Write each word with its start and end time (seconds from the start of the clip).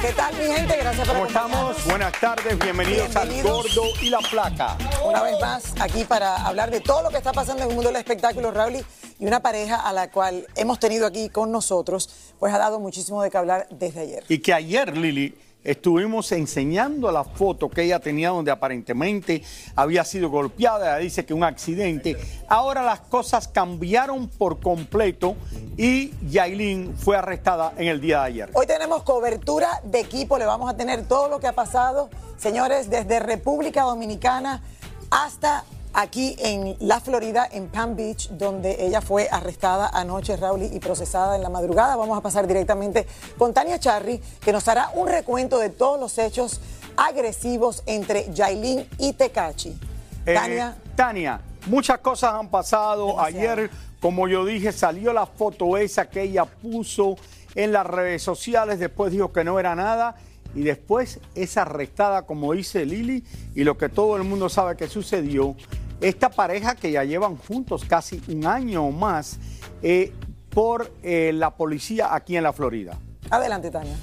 ¿Qué 0.00 0.12
tal 0.12 0.34
mi 0.34 0.44
gente? 0.44 0.76
Gracias 0.78 1.06
por 1.06 1.16
¿Cómo 1.16 1.26
estamos? 1.26 1.84
Buenas 1.84 2.18
tardes, 2.18 2.58
bienvenidos, 2.58 3.14
al 3.16 3.28
Bienvenidos. 3.28 3.74
Gordo 3.74 3.92
y 4.00 4.08
la 4.08 4.20
Flaca. 4.20 4.78
Una 5.04 5.22
vez 5.22 5.38
más 5.38 5.74
aquí 5.78 6.04
para 6.04 6.36
hablar 6.36 6.70
de 6.70 6.80
todo 6.80 7.02
lo 7.02 7.10
que 7.10 7.18
está 7.18 7.32
pasando 7.32 7.64
en 7.64 7.68
el 7.68 7.74
mundo 7.74 7.90
del 7.90 7.98
espectáculo, 7.98 8.50
Raúl, 8.50 8.82
y 9.18 9.26
una 9.26 9.40
pareja 9.40 9.76
a 9.76 9.92
la 9.92 10.10
cual 10.10 10.46
hemos 10.56 10.78
tenido 10.78 11.06
aquí 11.06 11.28
con 11.28 11.52
nosotros, 11.52 12.32
pues 12.38 12.54
ha 12.54 12.56
dado 12.56 12.80
muchísimo 12.80 13.22
de 13.22 13.30
qué 13.30 13.36
hablar 13.36 13.66
desde 13.70 14.00
ayer. 14.00 14.24
Y 14.28 14.38
que 14.38 14.54
ayer, 14.54 14.96
Lili, 14.96 15.36
estuvimos 15.64 16.32
enseñando 16.32 17.10
la 17.10 17.24
foto 17.24 17.68
que 17.68 17.82
ella 17.82 17.98
tenía 17.98 18.30
donde 18.30 18.50
aparentemente 18.50 19.42
había 19.76 20.04
sido 20.04 20.30
golpeada. 20.30 20.98
Dice 20.98 21.24
que 21.24 21.34
un 21.34 21.44
accidente. 21.44 22.16
Ahora 22.48 22.82
las 22.82 23.00
cosas 23.00 23.48
cambiaron 23.48 24.28
por 24.28 24.60
completo 24.60 25.36
y 25.76 26.12
Yailin 26.28 26.96
fue 26.96 27.16
arrestada 27.16 27.72
en 27.76 27.88
el 27.88 28.00
día 28.00 28.20
de 28.20 28.26
ayer. 28.26 28.50
Hoy 28.54 28.66
tenemos 28.66 29.02
cobertura 29.02 29.80
de 29.84 30.00
equipo, 30.00 30.38
le 30.38 30.46
vamos 30.46 30.70
a 30.70 30.76
tener 30.76 31.06
todo 31.06 31.28
lo 31.28 31.40
que 31.40 31.46
ha 31.46 31.54
pasado, 31.54 32.10
señores, 32.38 32.90
desde 32.90 33.20
República 33.20 33.82
Dominicana 33.82 34.62
hasta 35.10 35.64
aquí 35.92 36.36
en 36.38 36.76
la 36.80 37.00
Florida, 37.00 37.48
en 37.50 37.68
Palm 37.68 37.96
Beach, 37.96 38.30
donde 38.30 38.84
ella 38.84 39.00
fue 39.00 39.28
arrestada 39.30 39.88
anoche, 39.92 40.36
Raúl, 40.36 40.62
y 40.62 40.78
procesada 40.78 41.36
en 41.36 41.42
la 41.42 41.48
madrugada. 41.48 41.96
Vamos 41.96 42.16
a 42.16 42.20
pasar 42.20 42.46
directamente 42.46 43.06
con 43.38 43.52
Tania 43.52 43.78
Charry, 43.78 44.20
que 44.40 44.52
nos 44.52 44.66
hará 44.68 44.90
un 44.94 45.08
recuento 45.08 45.58
de 45.58 45.70
todos 45.70 45.98
los 45.98 46.16
hechos 46.18 46.60
agresivos 46.96 47.82
entre 47.86 48.32
Yailin 48.32 48.86
y 48.98 49.12
Tecachi. 49.12 49.78
Eh, 50.26 50.34
Tania, 50.34 50.76
Tania, 50.94 51.40
muchas 51.66 51.98
cosas 51.98 52.34
han 52.34 52.48
pasado. 52.48 53.08
Demasiado. 53.08 53.38
Ayer, 53.38 53.70
como 54.00 54.28
yo 54.28 54.44
dije, 54.44 54.72
salió 54.72 55.12
la 55.12 55.26
foto 55.26 55.76
esa 55.76 56.08
que 56.08 56.22
ella 56.22 56.44
puso 56.44 57.16
en 57.54 57.72
las 57.72 57.86
redes 57.86 58.22
sociales. 58.22 58.78
Después 58.78 59.12
dijo 59.12 59.32
que 59.32 59.44
no 59.44 59.58
era 59.58 59.74
nada. 59.74 60.16
Y 60.54 60.62
después 60.62 61.20
es 61.36 61.56
arrestada, 61.56 62.22
como 62.22 62.52
dice 62.52 62.84
Lili, 62.84 63.24
y 63.54 63.62
lo 63.62 63.78
que 63.78 63.88
todo 63.88 64.16
el 64.16 64.24
mundo 64.24 64.48
sabe 64.48 64.76
que 64.76 64.88
sucedió. 64.88 65.54
Esta 66.00 66.30
pareja 66.30 66.74
que 66.74 66.90
ya 66.90 67.04
llevan 67.04 67.36
juntos 67.36 67.84
casi 67.84 68.22
un 68.28 68.46
año 68.46 68.86
o 68.86 68.90
más 68.90 69.38
eh, 69.82 70.12
por 70.48 70.90
eh, 71.02 71.32
la 71.34 71.54
policía 71.56 72.14
aquí 72.14 72.36
en 72.36 72.42
la 72.42 72.52
Florida. 72.52 72.98
adelante, 73.30 73.70
Tania. 73.70 73.96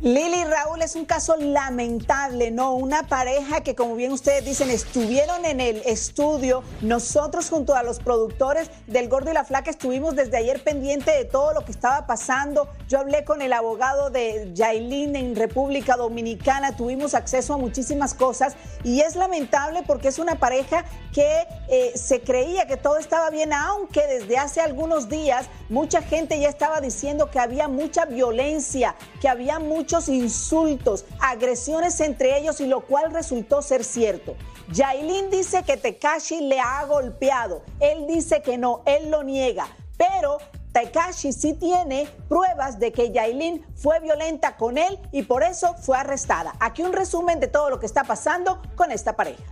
Lili 0.00 0.44
Raúl 0.44 0.80
es 0.82 0.94
un 0.94 1.06
caso 1.06 1.34
lamentable, 1.36 2.52
¿no? 2.52 2.74
Una 2.74 3.08
pareja 3.08 3.64
que, 3.64 3.74
como 3.74 3.96
bien 3.96 4.12
ustedes 4.12 4.44
dicen, 4.44 4.70
estuvieron 4.70 5.44
en 5.44 5.60
el 5.60 5.82
estudio. 5.86 6.62
Nosotros, 6.82 7.50
junto 7.50 7.74
a 7.74 7.82
los 7.82 7.98
productores 7.98 8.70
del 8.86 9.08
Gordo 9.08 9.32
y 9.32 9.34
la 9.34 9.44
Flaca, 9.44 9.72
estuvimos 9.72 10.14
desde 10.14 10.36
ayer 10.36 10.62
pendiente 10.62 11.10
de 11.10 11.24
todo 11.24 11.52
lo 11.52 11.64
que 11.64 11.72
estaba 11.72 12.06
pasando. 12.06 12.68
Yo 12.88 13.00
hablé 13.00 13.24
con 13.24 13.42
el 13.42 13.52
abogado 13.52 14.10
de 14.10 14.52
Yailin 14.54 15.16
en 15.16 15.34
República 15.34 15.96
Dominicana, 15.96 16.76
tuvimos 16.76 17.14
acceso 17.14 17.54
a 17.54 17.58
muchísimas 17.58 18.14
cosas 18.14 18.54
y 18.84 19.00
es 19.00 19.16
lamentable 19.16 19.82
porque 19.84 20.06
es 20.08 20.20
una 20.20 20.36
pareja 20.36 20.84
que 21.12 21.44
eh, 21.68 21.92
se 21.96 22.20
creía 22.20 22.68
que 22.68 22.76
todo 22.76 22.98
estaba 22.98 23.30
bien, 23.30 23.52
aunque 23.52 24.06
desde 24.06 24.38
hace 24.38 24.60
algunos 24.60 25.08
días 25.08 25.46
mucha 25.68 26.02
gente 26.02 26.38
ya 26.38 26.48
estaba 26.48 26.80
diciendo 26.80 27.30
que 27.30 27.40
había 27.40 27.66
mucha 27.66 28.04
violencia, 28.04 28.94
que 29.20 29.28
había 29.28 29.58
muchos 29.88 30.10
insultos, 30.10 31.06
agresiones 31.18 31.98
entre 32.00 32.36
ellos 32.36 32.60
y 32.60 32.66
lo 32.66 32.82
cual 32.82 33.10
resultó 33.10 33.62
ser 33.62 33.84
cierto. 33.84 34.36
Yailin 34.70 35.30
dice 35.30 35.62
que 35.62 35.78
Tekashi 35.78 36.42
le 36.42 36.60
ha 36.60 36.84
golpeado, 36.84 37.62
él 37.80 38.06
dice 38.06 38.42
que 38.42 38.58
no, 38.58 38.82
él 38.84 39.10
lo 39.10 39.22
niega, 39.22 39.66
pero 39.96 40.36
Tekashi 40.74 41.32
sí 41.32 41.54
tiene 41.54 42.06
pruebas 42.28 42.78
de 42.78 42.92
que 42.92 43.12
Yailin 43.12 43.64
fue 43.76 43.98
violenta 44.00 44.58
con 44.58 44.76
él 44.76 44.98
y 45.10 45.22
por 45.22 45.42
eso 45.42 45.74
fue 45.80 45.96
arrestada. 45.96 46.52
Aquí 46.60 46.82
un 46.82 46.92
resumen 46.92 47.40
de 47.40 47.48
todo 47.48 47.70
lo 47.70 47.80
que 47.80 47.86
está 47.86 48.04
pasando 48.04 48.60
con 48.76 48.92
esta 48.92 49.16
pareja. 49.16 49.42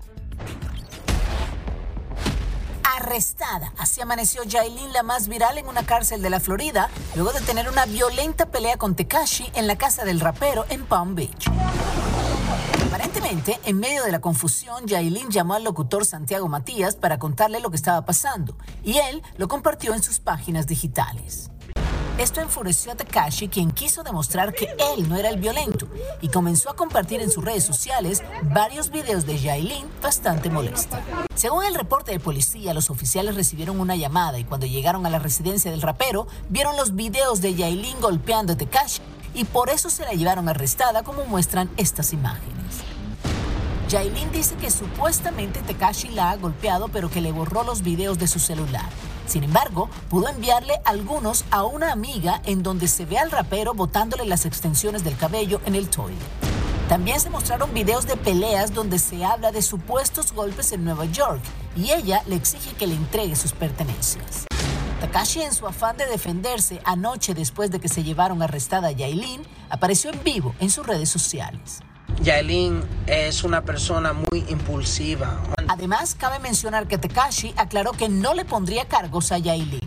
Arrestada. 2.97 3.73
Así 3.79 4.01
amaneció 4.01 4.43
Yailin, 4.45 4.93
la 4.93 5.03
más 5.03 5.29
viral 5.29 5.59
en 5.59 5.69
una 5.69 5.85
cárcel 5.85 6.23
de 6.23 6.31
la 6.31 6.41
Florida, 6.41 6.89
luego 7.15 7.33
de 7.33 7.41
tener 7.41 7.69
una 7.69 7.87
violenta 7.87 8.47
pelea 8.47 8.77
con 8.77 8.95
Tekashi 8.95 9.51
en 9.55 9.67
la 9.67 9.77
casa 9.77 10.05
del 10.05 10.21
rapero 10.21 10.65
en 10.69 10.85
Palm 10.85 11.15
Beach. 11.15 11.49
Aparentemente, 12.87 13.61
en 13.65 13.79
medio 13.79 14.05
de 14.05 14.13
la 14.13 14.21
confusión, 14.21 14.87
Yailin 14.87 15.31
llamó 15.31 15.55
al 15.55 15.65
locutor 15.65 16.07
Santiago 16.07 16.49
Matías 16.49 16.97
para 16.97 17.19
contarle 17.19 17.61
lo 17.61 17.71
que 17.71 17.77
estaba 17.77 18.05
pasando, 18.05 18.57
y 18.83 18.99
él 18.99 19.23
lo 19.37 19.49
compartió 19.49 19.93
en 19.95 20.03
sus 20.03 20.19
páginas 20.19 20.67
digitales. 20.67 21.51
Esto 22.19 22.41
enfureció 22.41 22.93
a 22.93 22.95
Takashi, 22.95 23.49
quien 23.49 23.71
quiso 23.71 24.03
demostrar 24.03 24.55
que 24.55 24.75
él 24.95 25.07
no 25.07 25.17
era 25.17 25.29
el 25.29 25.39
violento 25.39 25.87
y 26.23 26.29
comenzó 26.29 26.71
a 26.71 26.77
compartir 26.77 27.21
en 27.21 27.31
sus 27.31 27.45
redes 27.45 27.65
sociales 27.65 28.23
varios 28.43 28.91
videos 28.91 29.27
de 29.27 29.39
Yailin 29.39 29.87
bastante 30.01 30.49
molesta. 30.49 31.03
Según 31.35 31.65
el 31.65 31.75
reporte 31.75 32.13
de 32.13 32.19
policía, 32.19 32.73
los 32.73 32.89
oficiales 32.89 33.35
recibieron 33.35 33.81
una 33.81 33.97
llamada 33.97 34.39
y 34.39 34.45
cuando 34.45 34.67
llegaron 34.67 35.05
a 35.05 35.11
la 35.11 35.19
residencia 35.19 35.71
del 35.71 35.83
rapero, 35.83 36.27
vieron 36.49 36.79
los 36.79 36.95
videos 36.95 37.43
de 37.43 37.55
Yailin 37.55 38.01
golpeando 38.01 38.55
a 38.55 38.57
Takashi 38.57 39.03
y 39.35 39.45
por 39.45 39.69
eso 39.69 39.91
se 39.91 40.05
la 40.05 40.13
llevaron 40.13 40.49
arrestada 40.49 41.03
como 41.03 41.27
muestran 41.27 41.69
estas 41.77 42.15
imágenes. 42.15 42.57
Yailin 43.91 44.33
dice 44.33 44.57
que 44.57 44.71
supuestamente 44.71 45.61
Tekashi 45.61 46.09
la 46.09 46.31
ha 46.31 46.37
golpeado, 46.37 46.89
pero 46.89 47.09
que 47.09 47.21
le 47.21 47.31
borró 47.31 47.63
los 47.63 47.83
videos 47.83 48.19
de 48.19 48.27
su 48.27 48.41
celular. 48.41 48.89
Sin 49.27 49.45
embargo, 49.45 49.91
pudo 50.09 50.29
enviarle 50.29 50.81
algunos 50.85 51.45
a 51.51 51.65
una 51.65 51.93
amiga 51.93 52.41
en 52.45 52.63
donde 52.63 52.89
se 52.89 53.05
ve 53.05 53.19
al 53.19 53.31
rapero 53.31 53.75
botándole 53.75 54.25
las 54.25 54.47
extensiones 54.47 55.05
del 55.05 55.17
cabello 55.17 55.61
en 55.67 55.75
el 55.75 55.89
toilet. 55.89 56.19
También 56.89 57.19
se 57.19 57.31
mostraron 57.31 57.75
videos 57.75 58.07
de 58.07 58.17
peleas 58.17 58.73
donde 58.73 59.01
se 59.01 59.25
habla 59.25 59.51
de 59.51 59.61
supuestos 59.63 60.33
golpes 60.33 60.71
en 60.71 60.85
Nueva 60.85 61.05
York 61.07 61.41
y 61.77 61.91
ella 61.91 62.23
le 62.27 62.37
exige 62.37 62.75
que 62.77 62.87
le 62.87 62.95
entregue 62.95 63.35
sus 63.35 63.53
pertenencias. 63.53 64.47
Takashi, 65.01 65.43
en 65.43 65.53
su 65.53 65.67
afán 65.67 65.97
de 65.97 66.07
defenderse 66.07 66.81
anoche 66.85 67.35
después 67.35 67.71
de 67.71 67.81
que 67.81 67.89
se 67.89 68.05
llevaron 68.05 68.41
arrestada 68.41 68.89
a 68.89 68.93
Yailin, 68.93 69.43
apareció 69.69 70.11
en 70.11 70.23
vivo 70.23 70.55
en 70.61 70.71
sus 70.71 70.87
redes 70.87 71.09
sociales. 71.09 71.81
Yailin 72.23 72.83
es 73.07 73.45
una 73.45 73.63
persona 73.63 74.13
muy 74.13 74.45
impulsiva. 74.49 75.41
Además, 75.69 76.15
cabe 76.15 76.39
mencionar 76.39 76.87
que 76.89 76.99
Tekashi 76.99 77.55
aclaró 77.57 77.93
que 77.93 78.09
no 78.09 78.35
le 78.35 78.45
pondría 78.45 78.87
cargos 78.87 79.33
a 79.33 79.39
Yailin. 79.39 79.81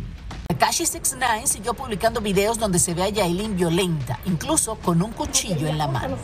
Tekashi 0.47 0.85
69 0.85 1.47
siguió 1.47 1.73
publicando 1.73 2.21
videos 2.21 2.59
donde 2.59 2.79
se 2.79 2.93
ve 2.93 3.03
a 3.03 3.09
Yailin 3.09 3.55
violenta, 3.55 4.19
incluso 4.25 4.75
con 4.75 5.01
un 5.01 5.11
cuchillo 5.11 5.67
en 5.67 5.77
la 5.77 5.87
mano. 5.87 6.17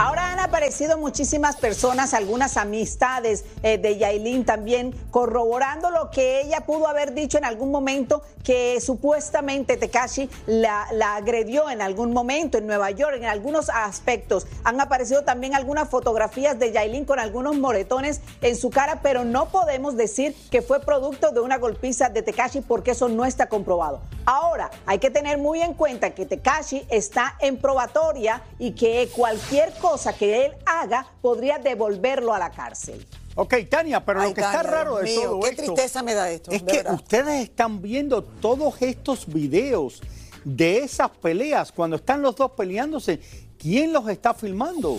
Ahora 0.00 0.30
Ana 0.30 0.44
aparecido 0.44 0.96
muchísimas 0.96 1.56
personas, 1.56 2.14
algunas 2.14 2.56
amistades 2.56 3.44
eh, 3.64 3.78
de 3.78 3.98
Yailin 3.98 4.44
también, 4.44 4.94
corroborando 5.10 5.90
lo 5.90 6.12
que 6.12 6.40
ella 6.40 6.60
pudo 6.60 6.86
haber 6.86 7.14
dicho 7.14 7.36
en 7.36 7.44
algún 7.44 7.72
momento, 7.72 8.22
que 8.44 8.80
supuestamente 8.80 9.76
Tekashi 9.76 10.30
la, 10.46 10.86
la 10.92 11.16
agredió 11.16 11.68
en 11.68 11.82
algún 11.82 12.12
momento 12.12 12.58
en 12.58 12.68
Nueva 12.68 12.92
York, 12.92 13.16
en 13.16 13.24
algunos 13.24 13.70
aspectos. 13.70 14.46
Han 14.62 14.80
aparecido 14.80 15.24
también 15.24 15.56
algunas 15.56 15.88
fotografías 15.88 16.60
de 16.60 16.70
Yailin 16.70 17.04
con 17.04 17.18
algunos 17.18 17.58
moretones 17.58 18.20
en 18.40 18.54
su 18.54 18.70
cara, 18.70 19.00
pero 19.02 19.24
no 19.24 19.48
podemos 19.48 19.96
decir 19.96 20.32
que 20.52 20.62
fue 20.62 20.78
producto 20.78 21.32
de 21.32 21.40
una 21.40 21.58
golpiza 21.58 22.08
de 22.08 22.22
Tekashi 22.22 22.60
porque 22.60 22.92
eso 22.92 23.08
no 23.08 23.24
está 23.24 23.48
comprobado. 23.48 24.00
Ahora, 24.24 24.70
hay 24.86 24.98
que 24.98 25.10
tener 25.10 25.38
muy 25.38 25.60
en 25.60 25.74
cuenta 25.74 26.10
que 26.10 26.24
Tekashi 26.24 26.86
está 26.88 27.34
en 27.40 27.56
probatoria 27.58 28.42
y 28.58 28.72
que 28.72 29.08
cualquier 29.14 29.72
cosa 29.74 29.87
que 30.16 30.46
él 30.46 30.52
haga 30.66 31.06
podría 31.22 31.58
devolverlo 31.58 32.34
a 32.34 32.38
la 32.38 32.50
cárcel. 32.50 33.06
Ok, 33.34 33.54
Tania, 33.70 34.04
pero 34.04 34.20
Ay, 34.20 34.28
lo 34.30 34.34
que 34.34 34.40
está 34.40 34.62
raro 34.62 34.96
de 34.96 35.04
mío, 35.04 35.22
todo 35.22 35.40
qué 35.40 35.48
esto 35.50 35.62
tristeza 35.62 36.02
me 36.02 36.14
da 36.14 36.30
esto, 36.30 36.50
es 36.50 36.64
de 36.64 36.70
que 36.70 36.76
verdad. 36.78 36.94
ustedes 36.94 37.42
están 37.42 37.80
viendo 37.80 38.22
todos 38.22 38.82
estos 38.82 39.26
videos 39.32 40.02
de 40.44 40.78
esas 40.78 41.10
peleas 41.10 41.70
cuando 41.72 41.96
están 41.96 42.20
los 42.22 42.34
dos 42.36 42.50
peleándose. 42.52 43.20
¿Quién 43.58 43.92
los 43.92 44.08
está 44.08 44.34
filmando? 44.34 44.98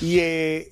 Y 0.00 0.18
eh, 0.18 0.70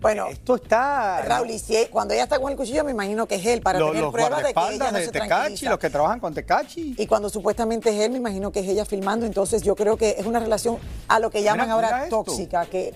Bueno, 0.00 0.28
esto 0.28 0.54
está 0.54 1.22
Raúl, 1.22 1.50
y 1.50 1.58
si 1.58 1.74
él- 1.76 1.88
cuando 1.90 2.14
ella 2.14 2.22
está 2.22 2.38
con 2.38 2.52
el 2.52 2.56
cuchillo, 2.56 2.84
me 2.84 2.92
imagino 2.92 3.26
que 3.26 3.34
es 3.34 3.46
él, 3.46 3.60
para 3.60 3.80
los, 3.80 3.88
tener 3.88 4.02
los 4.04 4.12
pruebas 4.12 4.42
de 4.44 4.54
que 4.54 4.60
ella 4.74 4.92
no 4.92 4.98
de 4.98 5.04
se 5.06 5.10
Tecachi, 5.10 5.66
los 5.66 5.78
que 5.80 5.90
trabajan 5.90 6.20
con 6.20 6.34
Tecachi. 6.34 6.94
Y 6.96 7.06
cuando 7.08 7.28
supuestamente 7.28 7.90
es 7.90 8.00
él, 8.02 8.12
me 8.12 8.18
imagino 8.18 8.52
que 8.52 8.60
es 8.60 8.68
ella 8.68 8.84
filmando. 8.84 9.26
Entonces 9.26 9.62
yo 9.62 9.74
creo 9.74 9.96
que 9.96 10.14
es 10.16 10.24
una 10.24 10.38
relación 10.38 10.78
a 11.08 11.18
lo 11.18 11.30
que 11.30 11.42
llaman 11.42 11.66
Mira, 11.66 11.74
ahora 11.74 11.96
mira 11.96 12.08
tóxica, 12.10 12.66
que 12.66 12.94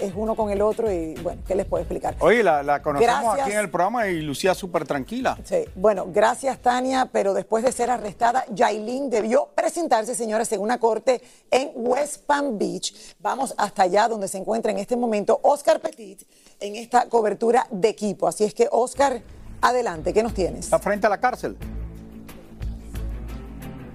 es 0.00 0.12
uno 0.14 0.34
con 0.34 0.50
el 0.50 0.62
otro 0.62 0.90
y 0.90 1.14
bueno, 1.14 1.42
¿qué 1.46 1.54
les 1.54 1.66
puedo 1.66 1.82
explicar? 1.82 2.16
Oye, 2.20 2.42
la, 2.42 2.62
la 2.62 2.82
conocemos 2.82 3.22
Gracias. 3.22 3.46
aquí 3.46 3.52
en 3.52 3.58
el 3.58 3.70
programa 3.70 4.08
y 4.08 4.20
lucía 4.20 4.54
súper 4.54 4.86
tranquila. 4.86 5.38
Sí, 5.44 5.64
bueno, 5.74 6.06
gracias 6.08 6.58
Tania, 6.58 7.08
pero 7.12 7.34
después 7.34 7.64
de 7.64 7.72
ser 7.72 7.90
arrestada, 7.90 8.44
Yailin 8.50 9.10
debió 9.10 9.48
presentarse, 9.54 10.14
señores, 10.14 10.50
en 10.52 10.60
una 10.60 10.78
corte 10.78 11.22
en 11.50 11.72
West 11.74 12.24
Palm 12.26 12.58
Beach. 12.58 12.94
Vamos 13.20 13.54
hasta 13.56 13.82
allá 13.82 14.08
donde 14.08 14.28
se 14.28 14.38
encuentra 14.38 14.72
en 14.72 14.78
este 14.78 14.96
momento 14.96 15.40
Oscar 15.42 15.80
Petit 15.80 16.22
en 16.60 16.76
esta 16.76 17.08
cobertura 17.08 17.66
de 17.70 17.88
equipo. 17.88 18.28
Así 18.28 18.44
es 18.44 18.54
que, 18.54 18.68
Oscar, 18.70 19.22
adelante, 19.60 20.12
¿qué 20.12 20.22
nos 20.22 20.34
tienes? 20.34 20.66
Está 20.66 20.78
frente 20.78 21.06
a 21.06 21.10
la 21.10 21.18
cárcel. 21.20 21.56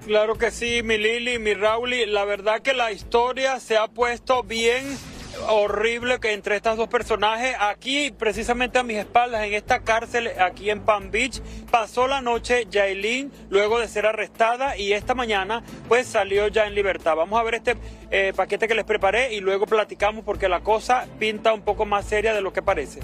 Claro 0.04 0.36
que 0.36 0.50
sí, 0.50 0.82
mi 0.82 0.96
Lili, 0.96 1.38
mi 1.38 1.52
Rauli. 1.52 2.06
La 2.06 2.24
verdad 2.24 2.62
que 2.62 2.72
la 2.72 2.92
historia 2.92 3.60
se 3.60 3.76
ha 3.76 3.88
puesto 3.88 4.42
bien 4.42 4.86
horrible 5.48 6.20
que 6.20 6.32
entre 6.32 6.56
estas 6.56 6.76
dos 6.76 6.88
personajes. 6.88 7.54
Aquí, 7.60 8.10
precisamente 8.10 8.78
a 8.78 8.82
mis 8.82 8.98
espaldas, 8.98 9.44
en 9.44 9.54
esta 9.54 9.80
cárcel, 9.80 10.30
aquí 10.40 10.70
en 10.70 10.80
Palm 10.80 11.10
Beach, 11.10 11.40
pasó 11.70 12.08
la 12.08 12.20
noche 12.20 12.66
Yailin 12.70 13.32
luego 13.50 13.78
de 13.78 13.88
ser 13.88 14.06
arrestada 14.06 14.76
y 14.76 14.92
esta 14.92 15.14
mañana 15.14 15.62
pues 15.88 16.06
salió 16.06 16.48
ya 16.48 16.66
en 16.66 16.74
libertad. 16.74 17.16
Vamos 17.16 17.38
a 17.38 17.42
ver 17.42 17.54
este 17.54 17.76
eh, 18.10 18.32
paquete 18.34 18.68
que 18.68 18.74
les 18.74 18.84
preparé 18.84 19.34
y 19.34 19.40
luego 19.40 19.66
platicamos 19.66 20.24
porque 20.24 20.48
la 20.48 20.60
cosa 20.60 21.06
pinta 21.18 21.52
un 21.52 21.62
poco 21.62 21.86
más 21.86 22.06
seria 22.06 22.34
de 22.34 22.40
lo 22.40 22.52
que 22.52 22.62
parece. 22.62 23.00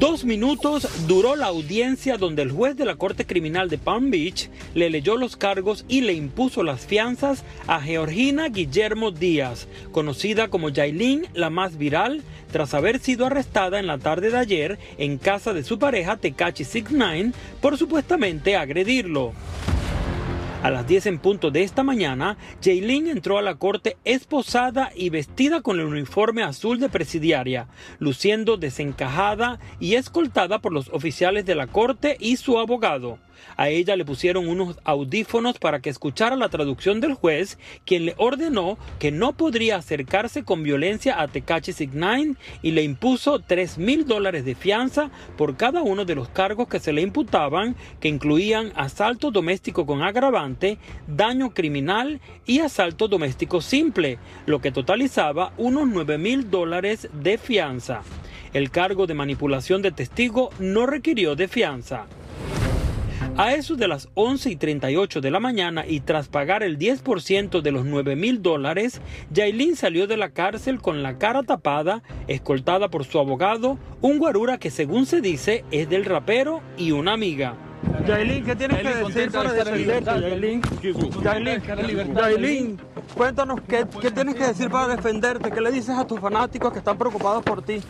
Dos 0.00 0.24
minutos 0.24 0.88
duró 1.06 1.36
la 1.36 1.48
audiencia 1.48 2.16
donde 2.16 2.40
el 2.40 2.50
juez 2.50 2.74
de 2.74 2.86
la 2.86 2.96
Corte 2.96 3.26
Criminal 3.26 3.68
de 3.68 3.76
Palm 3.76 4.10
Beach 4.10 4.48
le 4.72 4.88
leyó 4.88 5.18
los 5.18 5.36
cargos 5.36 5.84
y 5.88 6.00
le 6.00 6.14
impuso 6.14 6.62
las 6.62 6.86
fianzas 6.86 7.44
a 7.66 7.82
Georgina 7.82 8.48
Guillermo 8.48 9.10
Díaz, 9.10 9.68
conocida 9.92 10.48
como 10.48 10.70
Yailin, 10.70 11.26
la 11.34 11.50
más 11.50 11.76
viral, 11.76 12.22
tras 12.50 12.72
haber 12.72 12.98
sido 12.98 13.26
arrestada 13.26 13.78
en 13.78 13.86
la 13.86 13.98
tarde 13.98 14.30
de 14.30 14.38
ayer 14.38 14.78
en 14.96 15.18
casa 15.18 15.52
de 15.52 15.64
su 15.64 15.78
pareja 15.78 16.16
Tekachi 16.16 16.64
69 16.64 17.32
por 17.60 17.76
supuestamente 17.76 18.56
agredirlo. 18.56 19.34
A 20.62 20.68
las 20.70 20.86
10 20.86 21.06
en 21.06 21.18
punto 21.18 21.50
de 21.50 21.62
esta 21.62 21.82
mañana, 21.82 22.36
Jaylin 22.62 23.08
entró 23.08 23.38
a 23.38 23.42
la 23.42 23.54
corte 23.54 23.96
esposada 24.04 24.90
y 24.94 25.08
vestida 25.08 25.62
con 25.62 25.80
el 25.80 25.86
uniforme 25.86 26.42
azul 26.42 26.78
de 26.78 26.90
presidiaria, 26.90 27.66
luciendo 27.98 28.58
desencajada 28.58 29.58
y 29.80 29.94
escoltada 29.94 30.58
por 30.58 30.74
los 30.74 30.90
oficiales 30.90 31.46
de 31.46 31.54
la 31.54 31.66
corte 31.66 32.18
y 32.20 32.36
su 32.36 32.58
abogado. 32.58 33.18
A 33.56 33.68
ella 33.68 33.96
le 33.96 34.04
pusieron 34.04 34.48
unos 34.48 34.78
audífonos 34.84 35.58
para 35.58 35.80
que 35.80 35.90
escuchara 35.90 36.36
la 36.36 36.48
traducción 36.48 37.00
del 37.00 37.14
juez, 37.14 37.58
quien 37.84 38.06
le 38.06 38.14
ordenó 38.16 38.78
que 38.98 39.10
no 39.10 39.32
podría 39.32 39.76
acercarse 39.76 40.44
con 40.44 40.62
violencia 40.62 41.20
a 41.20 41.28
Tekachi 41.28 41.72
69 41.72 42.36
y 42.62 42.70
le 42.72 42.82
impuso 42.82 43.40
3 43.40 43.78
mil 43.78 44.06
dólares 44.06 44.44
de 44.44 44.54
fianza 44.54 45.10
por 45.36 45.56
cada 45.56 45.82
uno 45.82 46.04
de 46.04 46.14
los 46.14 46.28
cargos 46.28 46.68
que 46.68 46.80
se 46.80 46.92
le 46.92 47.02
imputaban, 47.02 47.76
que 48.00 48.08
incluían 48.08 48.72
asalto 48.74 49.30
doméstico 49.30 49.86
con 49.86 50.02
agravante, 50.02 50.78
daño 51.06 51.50
criminal 51.50 52.20
y 52.46 52.60
asalto 52.60 53.08
doméstico 53.08 53.60
simple, 53.60 54.18
lo 54.46 54.60
que 54.60 54.72
totalizaba 54.72 55.52
unos 55.56 55.88
9 55.88 56.18
mil 56.18 56.50
dólares 56.50 57.08
de 57.12 57.38
fianza. 57.38 58.02
El 58.52 58.70
cargo 58.70 59.06
de 59.06 59.14
manipulación 59.14 59.80
de 59.82 59.92
testigo 59.92 60.50
no 60.58 60.86
requirió 60.86 61.36
de 61.36 61.46
fianza. 61.46 62.06
A 63.36 63.54
eso 63.54 63.76
de 63.76 63.88
las 63.88 64.08
11 64.14 64.50
y 64.50 64.56
38 64.56 65.20
de 65.20 65.30
la 65.30 65.40
mañana 65.40 65.86
y 65.86 66.00
tras 66.00 66.28
pagar 66.28 66.62
el 66.62 66.78
10% 66.78 67.62
de 67.62 67.72
los 67.72 67.86
9 67.86 68.16
mil 68.16 68.42
dólares, 68.42 69.00
Yailin 69.30 69.76
salió 69.76 70.06
de 70.06 70.16
la 70.16 70.30
cárcel 70.30 70.80
con 70.80 71.02
la 71.02 71.16
cara 71.16 71.42
tapada, 71.42 72.02
escoltada 72.28 72.88
por 72.88 73.04
su 73.04 73.18
abogado, 73.18 73.78
un 74.02 74.18
guarura 74.18 74.58
que 74.58 74.70
según 74.70 75.06
se 75.06 75.20
dice 75.20 75.64
es 75.70 75.88
del 75.88 76.04
rapero 76.04 76.60
y 76.76 76.92
una 76.92 77.12
amiga. 77.12 77.54
Yailin, 78.06 78.44
¿qué 78.44 78.56
tienes 78.56 78.78
que 78.82 78.94
decir 78.94 79.30
para 79.30 79.52
defenderte, 79.52 80.20
Yailin? 80.20 80.62
Yailin, 81.22 82.14
Yailin, 82.14 82.80
cuéntanos 83.16 83.60
qué, 83.62 83.86
qué 84.02 84.10
tienes 84.10 84.34
que 84.34 84.44
decir 84.44 84.68
para 84.68 84.96
defenderte, 84.96 85.50
qué 85.50 85.60
le 85.60 85.70
dices 85.70 85.96
a 85.96 86.06
tus 86.06 86.20
fanáticos 86.20 86.72
que 86.72 86.78
están 86.78 86.98
preocupados 86.98 87.42
por 87.42 87.62
ti. 87.62 87.80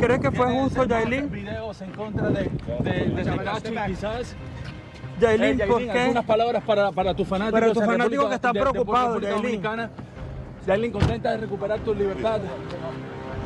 ¿Crees 0.00 0.20
que 0.20 0.30
fue 0.30 0.46
justo, 0.52 0.84
Yailin? 0.84 1.30
videos 1.30 1.80
en 1.82 1.90
contra 1.92 2.28
de, 2.30 2.50
de, 2.80 2.92
de 3.06 3.24
Tekashi, 3.24 3.74
quizás. 3.86 4.36
Yailin, 5.20 5.60
Eh, 5.60 5.66
¿por 5.66 5.78
qué? 5.78 5.90
Algunas 5.90 6.24
palabras 6.24 6.62
para, 6.64 6.92
para 6.92 7.14
tus 7.14 7.26
fanáticos. 7.26 7.60
Para 7.60 7.72
tus 7.72 7.84
fanáticos 7.84 8.10
República- 8.10 8.28
que 8.28 8.34
están 8.34 8.52
preocupados, 8.52 9.22
Yailin. 9.22 9.62
Yailin, 10.66 10.92
contenta 10.92 11.30
de 11.30 11.36
recuperar 11.38 11.78
tu 11.80 11.94
libertad. 11.94 12.40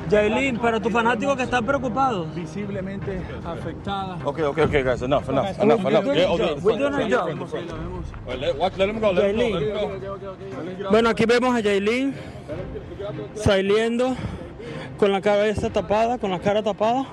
Yailin, 0.08 0.58
para 0.58 0.80
tus 0.80 0.92
fanáticos 0.92 1.36
que 1.36 1.42
están 1.44 1.64
preocupados. 1.64 2.34
Visiblemente 2.34 3.20
afectada. 3.46 4.16
Okay, 4.24 4.44
okay, 4.44 4.64
okay, 4.64 4.82
guys. 4.82 5.02
Enough, 5.02 5.28
enough, 5.28 5.46
enough, 5.60 5.80
enough. 5.86 6.04
doing 6.04 6.16
Yeah, 6.18 6.32
okay. 6.32 6.54
We're 6.62 6.78
doing. 6.78 6.92
Let 6.94 8.88
him 8.88 8.98
go. 9.00 9.12
Let 9.12 9.34
him 9.36 9.72
go. 9.72 10.90
Bueno, 10.90 11.10
aquí 11.10 11.24
vemos 11.26 11.54
a 11.54 11.60
Yailin 11.60 12.14
saliendo 13.34 14.16
con 15.00 15.10
la 15.10 15.22
cabeza 15.22 15.70
tapada, 15.70 16.18
con 16.18 16.30
la 16.30 16.38
cara 16.38 16.62
tapada. 16.62 17.06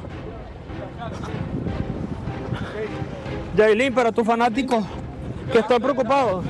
Yailin, 3.56 3.94
para 3.94 4.12
tus 4.12 4.28
fanáticos 4.28 4.84
que 5.54 5.60
están 5.60 5.82
preocupados. 5.82 6.44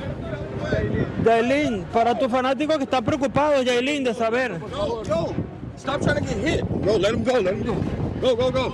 Yailin, 1.24 1.84
para 1.92 2.18
tus 2.18 2.28
fanáticos 2.28 2.76
que 2.78 2.82
están 2.82 3.04
preocupados, 3.04 3.64
Yailin, 3.64 4.02
de 4.02 4.14
saber. 4.14 4.58
Joe, 4.72 5.04
Joe, 5.06 5.32
stop 5.76 6.00
trying 6.00 6.16
to 6.16 6.24
get 6.24 6.44
hit. 6.44 6.64
Go, 6.84 6.98
let 6.98 7.14
him 7.14 7.22
go. 7.22 7.40
Let 7.40 7.54
him 7.54 7.64
go. 7.64 7.74
Go, 8.20 8.34
go, 8.34 8.50
go. 8.50 8.72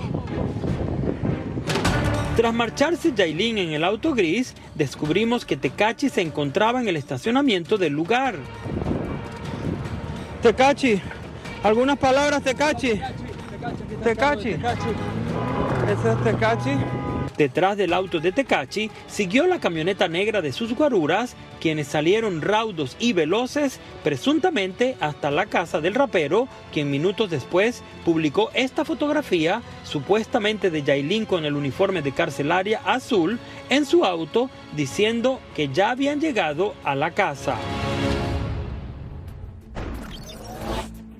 Tras 2.35 2.53
marcharse 2.53 3.13
Yailin 3.15 3.59
en 3.59 3.73
el 3.73 3.83
auto 3.83 4.15
gris, 4.15 4.55
descubrimos 4.73 5.45
que 5.45 5.55
Tecachi 5.55 6.09
se 6.09 6.21
encontraba 6.21 6.81
en 6.81 6.87
el 6.87 6.95
estacionamiento 6.95 7.77
del 7.77 7.93
lugar. 7.93 8.35
Tecachi, 10.41 10.99
algunas 11.65 11.97
palabras, 11.97 12.43
Tecachi. 12.43 13.01
Tecachi. 14.03 14.49
Ese 14.49 16.11
es 16.11 16.23
Tecachi. 16.23 16.77
Detrás 17.37 17.75
del 17.75 17.91
auto 17.91 18.19
de 18.19 18.31
Tecachi 18.31 18.89
siguió 19.07 19.45
la 19.47 19.59
camioneta 19.59 20.07
negra 20.07 20.41
de 20.41 20.53
sus 20.53 20.73
guaruras, 20.73 21.35
quienes 21.59 21.87
salieron 21.87 22.41
raudos 22.41 22.95
y 22.99 23.13
veloces, 23.13 23.79
presuntamente 24.03 24.95
hasta 25.01 25.31
la 25.31 25.47
casa 25.47 25.81
del 25.81 25.95
rapero, 25.95 26.47
quien 26.71 26.91
minutos 26.91 27.31
después 27.31 27.81
publicó 28.05 28.51
esta 28.53 28.85
fotografía, 28.85 29.61
supuestamente 29.83 30.69
de 30.69 30.83
Yailin 30.83 31.25
con 31.25 31.45
el 31.45 31.55
uniforme 31.55 32.03
de 32.03 32.13
carcelaria 32.13 32.79
azul, 32.85 33.39
en 33.69 33.85
su 33.85 34.05
auto, 34.05 34.49
diciendo 34.75 35.41
que 35.55 35.67
ya 35.69 35.89
habían 35.89 36.21
llegado 36.21 36.75
a 36.83 36.95
la 36.95 37.11
casa. 37.11 37.55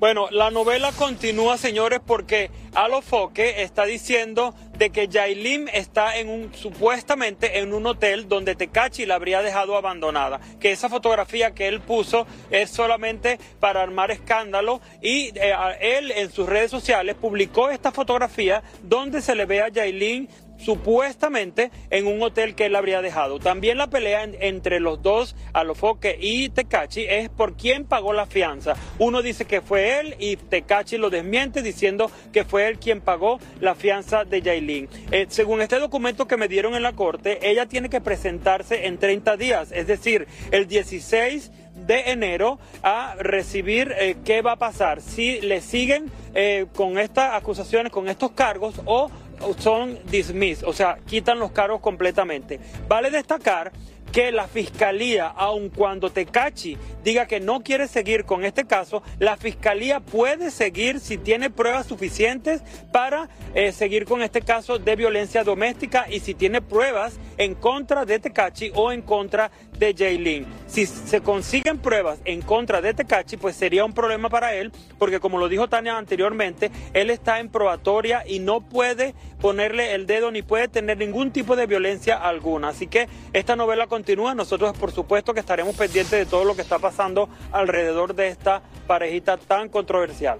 Bueno, 0.05 0.27
la 0.29 0.51
novela 0.51 0.91
continúa, 0.91 1.57
señores, 1.57 1.99
porque 2.05 2.51
Alofoque 2.75 3.63
está 3.63 3.85
diciendo 3.85 4.53
de 4.77 4.91
que 4.91 5.07
Yailin 5.07 5.67
está 5.73 6.19
en 6.19 6.29
un 6.29 6.53
supuestamente 6.53 7.57
en 7.57 7.73
un 7.73 7.87
hotel 7.87 8.27
donde 8.27 8.53
Tecachi 8.53 9.07
la 9.07 9.15
habría 9.15 9.41
dejado 9.41 9.75
abandonada. 9.75 10.39
Que 10.59 10.71
esa 10.71 10.89
fotografía 10.89 11.55
que 11.55 11.67
él 11.67 11.81
puso 11.81 12.27
es 12.51 12.69
solamente 12.69 13.39
para 13.59 13.81
armar 13.81 14.11
escándalo 14.11 14.79
y 15.01 15.31
eh, 15.39 15.55
él 15.79 16.11
en 16.11 16.31
sus 16.31 16.47
redes 16.47 16.69
sociales 16.69 17.15
publicó 17.15 17.71
esta 17.71 17.91
fotografía 17.91 18.61
donde 18.83 19.23
se 19.23 19.33
le 19.33 19.45
ve 19.45 19.61
a 19.61 19.69
Yailin 19.69 20.29
supuestamente 20.57 21.71
en 21.89 22.07
un 22.07 22.21
hotel 22.21 22.55
que 22.55 22.65
él 22.65 22.75
habría 22.75 23.01
dejado. 23.01 23.39
También 23.39 23.77
la 23.77 23.87
pelea 23.87 24.23
entre 24.23 24.79
los 24.79 25.01
dos, 25.01 25.35
Alofoque 25.53 26.17
y 26.19 26.49
Tecachi, 26.49 27.05
es 27.07 27.29
por 27.29 27.55
quién 27.55 27.85
pagó 27.85 28.13
la 28.13 28.25
fianza. 28.25 28.75
Uno 28.99 29.21
dice 29.21 29.45
que 29.45 29.61
fue 29.61 29.99
él 29.99 30.15
y 30.19 30.37
Tecachi 30.37 30.97
lo 30.97 31.09
desmiente 31.09 31.61
diciendo 31.61 32.09
que 32.31 32.43
fue 32.43 32.67
él 32.67 32.79
quien 32.79 33.01
pagó 33.01 33.39
la 33.59 33.75
fianza 33.75 34.25
de 34.25 34.41
Yailin. 34.41 34.89
Eh, 35.11 35.25
según 35.29 35.61
este 35.61 35.79
documento 35.79 36.27
que 36.27 36.37
me 36.37 36.47
dieron 36.47 36.75
en 36.75 36.83
la 36.83 36.93
corte, 36.93 37.39
ella 37.49 37.65
tiene 37.65 37.89
que 37.89 38.01
presentarse 38.01 38.85
en 38.87 38.97
30 38.97 39.37
días, 39.37 39.71
es 39.71 39.87
decir, 39.87 40.27
el 40.51 40.67
16 40.67 41.51
de 41.75 42.11
enero 42.11 42.57
a 42.83 43.15
recibir 43.19 43.93
eh, 43.97 44.15
qué 44.23 44.41
va 44.41 44.53
a 44.53 44.55
pasar, 44.55 45.01
si 45.01 45.41
le 45.41 45.61
siguen 45.61 46.09
eh, 46.33 46.65
con 46.73 46.97
estas 46.97 47.33
acusaciones, 47.33 47.91
con 47.91 48.07
estos 48.07 48.31
cargos 48.31 48.81
o 48.85 49.11
son 49.59 49.99
dismiss, 50.05 50.63
o 50.63 50.73
sea, 50.73 50.97
quitan 51.05 51.39
los 51.39 51.51
cargos 51.51 51.81
completamente. 51.81 52.59
Vale 52.87 53.11
destacar 53.11 53.71
que 54.15 54.31
la 54.31 54.47
fiscalía, 54.47 55.27
aun 55.27 55.67
cuando 55.67 56.09
Tecachi 56.09 56.77
diga 57.03 57.27
que 57.27 57.41
no 57.41 57.63
quiere 57.63 57.85
seguir 57.89 58.23
con 58.23 58.45
este 58.45 58.63
caso, 58.63 59.03
la 59.19 59.35
fiscalía 59.35 59.99
puede 59.99 60.51
seguir 60.51 61.01
si 61.01 61.17
tiene 61.17 61.49
pruebas 61.49 61.85
suficientes 61.85 62.61
para 62.93 63.27
eh, 63.55 63.73
seguir 63.73 64.05
con 64.05 64.21
este 64.21 64.41
caso 64.41 64.79
de 64.79 64.95
violencia 64.95 65.43
doméstica 65.43 66.05
y 66.09 66.21
si 66.21 66.33
tiene 66.33 66.61
pruebas 66.61 67.19
en 67.37 67.55
contra 67.55 68.05
de 68.05 68.19
Tecachi 68.19 68.71
o 68.73 68.93
en 68.93 69.01
contra 69.01 69.51
de 69.77 69.93
Jaylin. 69.93 70.45
Si 70.65 70.85
se 70.85 71.19
consiguen 71.19 71.79
pruebas 71.79 72.19
en 72.23 72.41
contra 72.41 72.79
de 72.79 72.93
Tecachi, 72.93 73.35
pues 73.35 73.57
sería 73.57 73.83
un 73.83 73.91
problema 73.91 74.29
para 74.29 74.53
él, 74.53 74.71
porque 74.97 75.19
como 75.19 75.39
lo 75.39 75.49
dijo 75.49 75.67
Tania 75.67 75.97
anteriormente, 75.97 76.71
él 76.93 77.09
está 77.09 77.41
en 77.41 77.49
probatoria 77.49 78.23
y 78.25 78.39
no 78.39 78.61
puede 78.61 79.13
ponerle 79.41 79.93
el 79.93 80.07
dedo 80.07 80.31
ni 80.31 80.41
puede 80.41 80.69
tener 80.69 80.97
ningún 80.97 81.31
tipo 81.31 81.57
de 81.57 81.65
violencia 81.65 82.15
alguna. 82.15 82.69
Así 82.69 82.87
que 82.87 83.09
esta 83.33 83.57
novela 83.57 83.87
continúa. 83.87 84.04
Nosotros, 84.35 84.77
por 84.77 84.91
supuesto, 84.91 85.33
que 85.33 85.39
estaremos 85.39 85.75
pendientes 85.75 86.11
de 86.11 86.25
todo 86.27 86.43
lo 86.43 86.55
que 86.55 86.61
está 86.61 86.77
pasando 86.77 87.27
alrededor 87.51 88.13
de 88.13 88.27
esta 88.27 88.61
parejita 88.85 89.37
tan 89.37 89.67
controversial. 89.67 90.39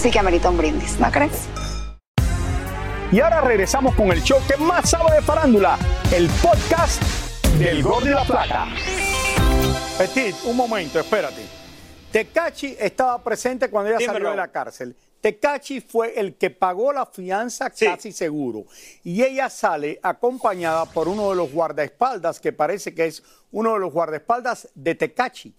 sí 0.00 0.10
que 0.10 0.18
amerita 0.18 0.48
un 0.48 0.56
brindis, 0.56 0.98
¿no 0.98 1.10
crees? 1.10 1.46
Y 3.12 3.20
ahora 3.20 3.42
regresamos 3.42 3.94
con 3.94 4.10
el 4.10 4.22
show 4.22 4.38
que 4.48 4.56
más 4.56 4.88
sabe 4.88 5.16
de 5.16 5.20
farándula, 5.20 5.78
el 6.10 6.26
podcast 6.42 7.02
del 7.58 7.82
Gol 7.82 8.04
de 8.04 8.10
la 8.12 8.24
Plata. 8.24 8.68
Petit, 9.98 10.34
un 10.44 10.56
momento, 10.56 10.98
espérate. 10.98 11.42
Tecachi 12.10 12.76
estaba 12.80 13.22
presente 13.22 13.68
cuando 13.68 13.90
ella 13.90 14.06
salió 14.06 14.30
de 14.30 14.36
la 14.36 14.48
cárcel. 14.48 14.96
Tecachi 15.20 15.82
fue 15.82 16.18
el 16.18 16.36
que 16.36 16.48
pagó 16.48 16.94
la 16.94 17.04
fianza 17.04 17.68
casi 17.68 18.10
seguro. 18.12 18.64
Y 19.04 19.22
ella 19.22 19.50
sale 19.50 20.00
acompañada 20.02 20.86
por 20.86 21.08
uno 21.08 21.28
de 21.28 21.36
los 21.36 21.52
guardaespaldas, 21.52 22.40
que 22.40 22.54
parece 22.54 22.94
que 22.94 23.04
es 23.04 23.22
uno 23.52 23.74
de 23.74 23.80
los 23.80 23.92
guardaespaldas 23.92 24.70
de 24.74 24.94
Tecachi. 24.94 25.54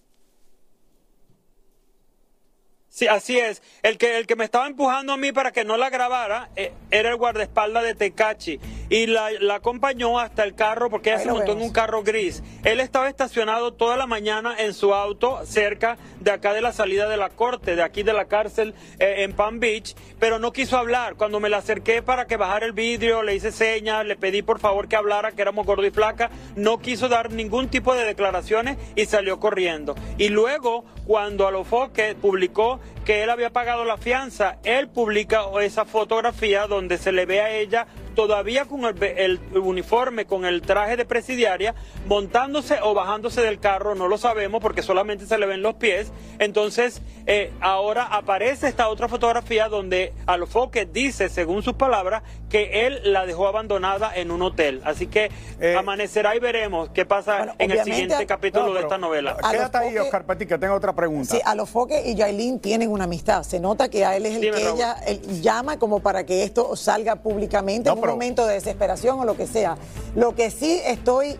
Sí, 2.92 3.08
así 3.08 3.38
es. 3.38 3.62
El 3.82 3.96
que, 3.96 4.18
el 4.18 4.26
que 4.26 4.36
me 4.36 4.44
estaba 4.44 4.66
empujando 4.66 5.14
a 5.14 5.16
mí 5.16 5.32
para 5.32 5.50
que 5.50 5.64
no 5.64 5.78
la 5.78 5.88
grabara 5.88 6.50
eh, 6.56 6.74
era 6.90 7.08
el 7.08 7.16
guardaespaldas 7.16 7.84
de 7.84 7.94
Tecachi. 7.94 8.60
Y 8.90 9.06
la, 9.06 9.30
la 9.40 9.54
acompañó 9.54 10.20
hasta 10.20 10.44
el 10.44 10.54
carro 10.54 10.90
porque 10.90 11.08
ella 11.08 11.20
Ahí 11.20 11.24
se 11.24 11.32
montó 11.32 11.52
en 11.52 11.62
un 11.62 11.72
carro 11.72 12.02
gris. 12.02 12.42
Él 12.64 12.80
estaba 12.80 13.08
estacionado 13.08 13.72
toda 13.72 13.96
la 13.96 14.06
mañana 14.06 14.54
en 14.58 14.74
su 14.74 14.92
auto 14.92 15.40
cerca 15.46 15.96
de 16.20 16.32
acá 16.32 16.52
de 16.52 16.60
la 16.60 16.74
salida 16.74 17.08
de 17.08 17.16
la 17.16 17.30
corte, 17.30 17.76
de 17.76 17.82
aquí 17.82 18.02
de 18.02 18.12
la 18.12 18.26
cárcel 18.26 18.74
eh, 18.98 19.22
en 19.22 19.32
Palm 19.32 19.58
Beach, 19.58 19.96
pero 20.20 20.38
no 20.38 20.52
quiso 20.52 20.76
hablar. 20.76 21.14
Cuando 21.14 21.40
me 21.40 21.48
la 21.48 21.56
acerqué 21.56 22.02
para 22.02 22.26
que 22.26 22.36
bajara 22.36 22.66
el 22.66 22.72
vidrio, 22.72 23.22
le 23.22 23.34
hice 23.34 23.52
señas, 23.52 24.04
le 24.04 24.16
pedí 24.16 24.42
por 24.42 24.60
favor 24.60 24.86
que 24.88 24.96
hablara, 24.96 25.32
que 25.32 25.40
éramos 25.40 25.64
gordo 25.64 25.86
y 25.86 25.90
flaca, 25.90 26.30
no 26.56 26.78
quiso 26.78 27.08
dar 27.08 27.30
ningún 27.32 27.70
tipo 27.70 27.94
de 27.94 28.04
declaraciones 28.04 28.76
y 28.96 29.06
salió 29.06 29.40
corriendo. 29.40 29.94
Y 30.18 30.28
luego, 30.28 30.84
cuando 31.06 31.48
Alofoque 31.48 32.14
publicó 32.14 32.81
que 33.04 33.22
él 33.22 33.30
había 33.30 33.50
pagado 33.50 33.84
la 33.84 33.96
fianza, 33.96 34.58
él 34.64 34.88
publica 34.88 35.42
esa 35.60 35.84
fotografía 35.84 36.66
donde 36.66 36.98
se 36.98 37.12
le 37.12 37.26
ve 37.26 37.40
a 37.40 37.50
ella 37.50 37.86
todavía 38.14 38.64
con 38.66 38.84
el, 38.84 39.02
el 39.02 39.40
uniforme, 39.54 40.26
con 40.26 40.44
el 40.44 40.62
traje 40.62 40.96
de 40.96 41.04
presidiaria, 41.04 41.74
montándose 42.06 42.78
o 42.82 42.94
bajándose 42.94 43.40
del 43.42 43.58
carro, 43.58 43.94
no 43.94 44.08
lo 44.08 44.18
sabemos 44.18 44.60
porque 44.60 44.82
solamente 44.82 45.26
se 45.26 45.38
le 45.38 45.46
ven 45.46 45.62
los 45.62 45.74
pies. 45.74 46.12
Entonces, 46.38 47.02
eh, 47.26 47.52
ahora 47.60 48.04
aparece 48.04 48.68
esta 48.68 48.88
otra 48.88 49.08
fotografía 49.08 49.68
donde 49.68 50.12
Alofoque 50.26 50.86
dice, 50.86 51.28
según 51.28 51.62
sus 51.62 51.74
palabras, 51.74 52.22
que 52.48 52.86
él 52.86 53.00
la 53.04 53.24
dejó 53.26 53.46
abandonada 53.48 54.14
en 54.14 54.30
un 54.30 54.42
hotel. 54.42 54.82
Así 54.84 55.06
que 55.06 55.30
amanecerá 55.78 56.36
y 56.36 56.38
veremos 56.38 56.90
qué 56.90 57.06
pasa 57.06 57.54
en 57.58 57.70
el 57.70 57.82
siguiente 57.84 58.26
capítulo 58.26 58.66
No, 58.68 58.74
de 58.74 58.80
esta 58.80 58.98
novela. 58.98 59.36
Quédate 59.50 59.78
ahí, 59.78 59.98
Oscar 59.98 60.24
Petit, 60.26 60.48
que 60.48 60.58
tengo 60.58 60.74
otra 60.74 60.92
pregunta. 60.94 61.34
Sí, 61.34 61.40
Alofoque 61.44 62.02
y 62.10 62.14
Yailin 62.14 62.60
tienen 62.60 62.90
una 62.90 63.04
amistad. 63.04 63.42
Se 63.42 63.58
nota 63.60 63.88
que 63.88 64.04
a 64.04 64.16
él 64.16 64.26
es 64.26 64.34
el 64.34 64.40
Dime, 64.42 64.56
que 64.58 64.64
Raúl. 64.64 64.76
ella 64.76 64.96
él 65.06 65.40
llama 65.40 65.78
como 65.78 66.00
para 66.00 66.26
que 66.26 66.42
esto 66.42 66.76
salga 66.76 67.16
públicamente 67.16 67.88
en 67.88 68.00
un 68.10 68.14
momento 68.14 68.46
de 68.46 68.54
desesperación 68.54 69.20
o 69.20 69.24
lo 69.24 69.36
que 69.36 69.46
sea. 69.46 69.76
Lo 70.14 70.34
que 70.34 70.50
sí 70.50 70.80
estoy 70.84 71.28
eh, 71.30 71.38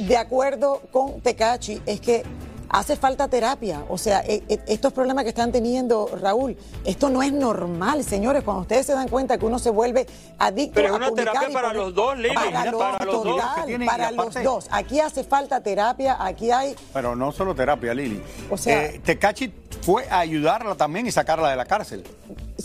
eh, 0.00 0.04
de 0.06 0.16
acuerdo 0.16 0.82
con 0.92 1.20
Tecachi 1.20 1.80
es 1.86 2.00
que 2.00 2.22
hace 2.68 2.96
falta 2.96 3.28
terapia. 3.28 3.84
O 3.88 3.96
sea, 3.96 4.20
eh, 4.26 4.42
eh, 4.48 4.58
estos 4.66 4.92
problemas 4.92 5.22
que 5.22 5.30
están 5.30 5.52
teniendo, 5.52 6.10
Raúl, 6.20 6.56
esto 6.84 7.08
no 7.08 7.22
es 7.22 7.32
normal, 7.32 8.04
señores. 8.04 8.42
Cuando 8.42 8.62
ustedes 8.62 8.84
se 8.86 8.92
dan 8.92 9.08
cuenta 9.08 9.38
que 9.38 9.46
uno 9.46 9.58
se 9.58 9.70
vuelve 9.70 10.06
adicto 10.38 10.74
Pero 10.74 10.88
es 10.88 10.92
a 10.92 10.96
una 10.96 11.08
publicar 11.08 11.32
terapia 11.32 11.54
para 11.54 11.68
poner- 11.68 11.82
los 11.82 11.94
dos, 11.94 12.18
Lili, 12.18 12.34
Para, 12.34 12.70
los, 12.70 12.82
para 12.82 13.04
los 13.06 13.14
dos. 13.14 13.24
total, 13.36 13.54
Que 13.54 13.66
tienen, 13.66 13.82
y 13.82 13.86
para 13.88 14.10
los 14.10 14.34
dos. 14.42 14.68
Aquí 14.70 15.00
hace 15.00 15.24
falta 15.24 15.62
terapia, 15.62 16.16
aquí 16.22 16.50
hay 16.50 16.74
Pero 16.92 17.14
no 17.16 17.32
solo 17.32 17.54
terapia, 17.54 17.94
Lili. 17.94 18.20
O 18.50 18.56
sea- 18.58 18.84
Eh, 18.86 19.00
Tecachi 19.02 19.54
fue 19.82 20.06
a 20.10 20.18
ayudarla 20.18 20.74
también 20.74 21.06
y 21.06 21.12
sacarla 21.12 21.48
de 21.50 21.56
la 21.56 21.64
cárcel. 21.64 22.04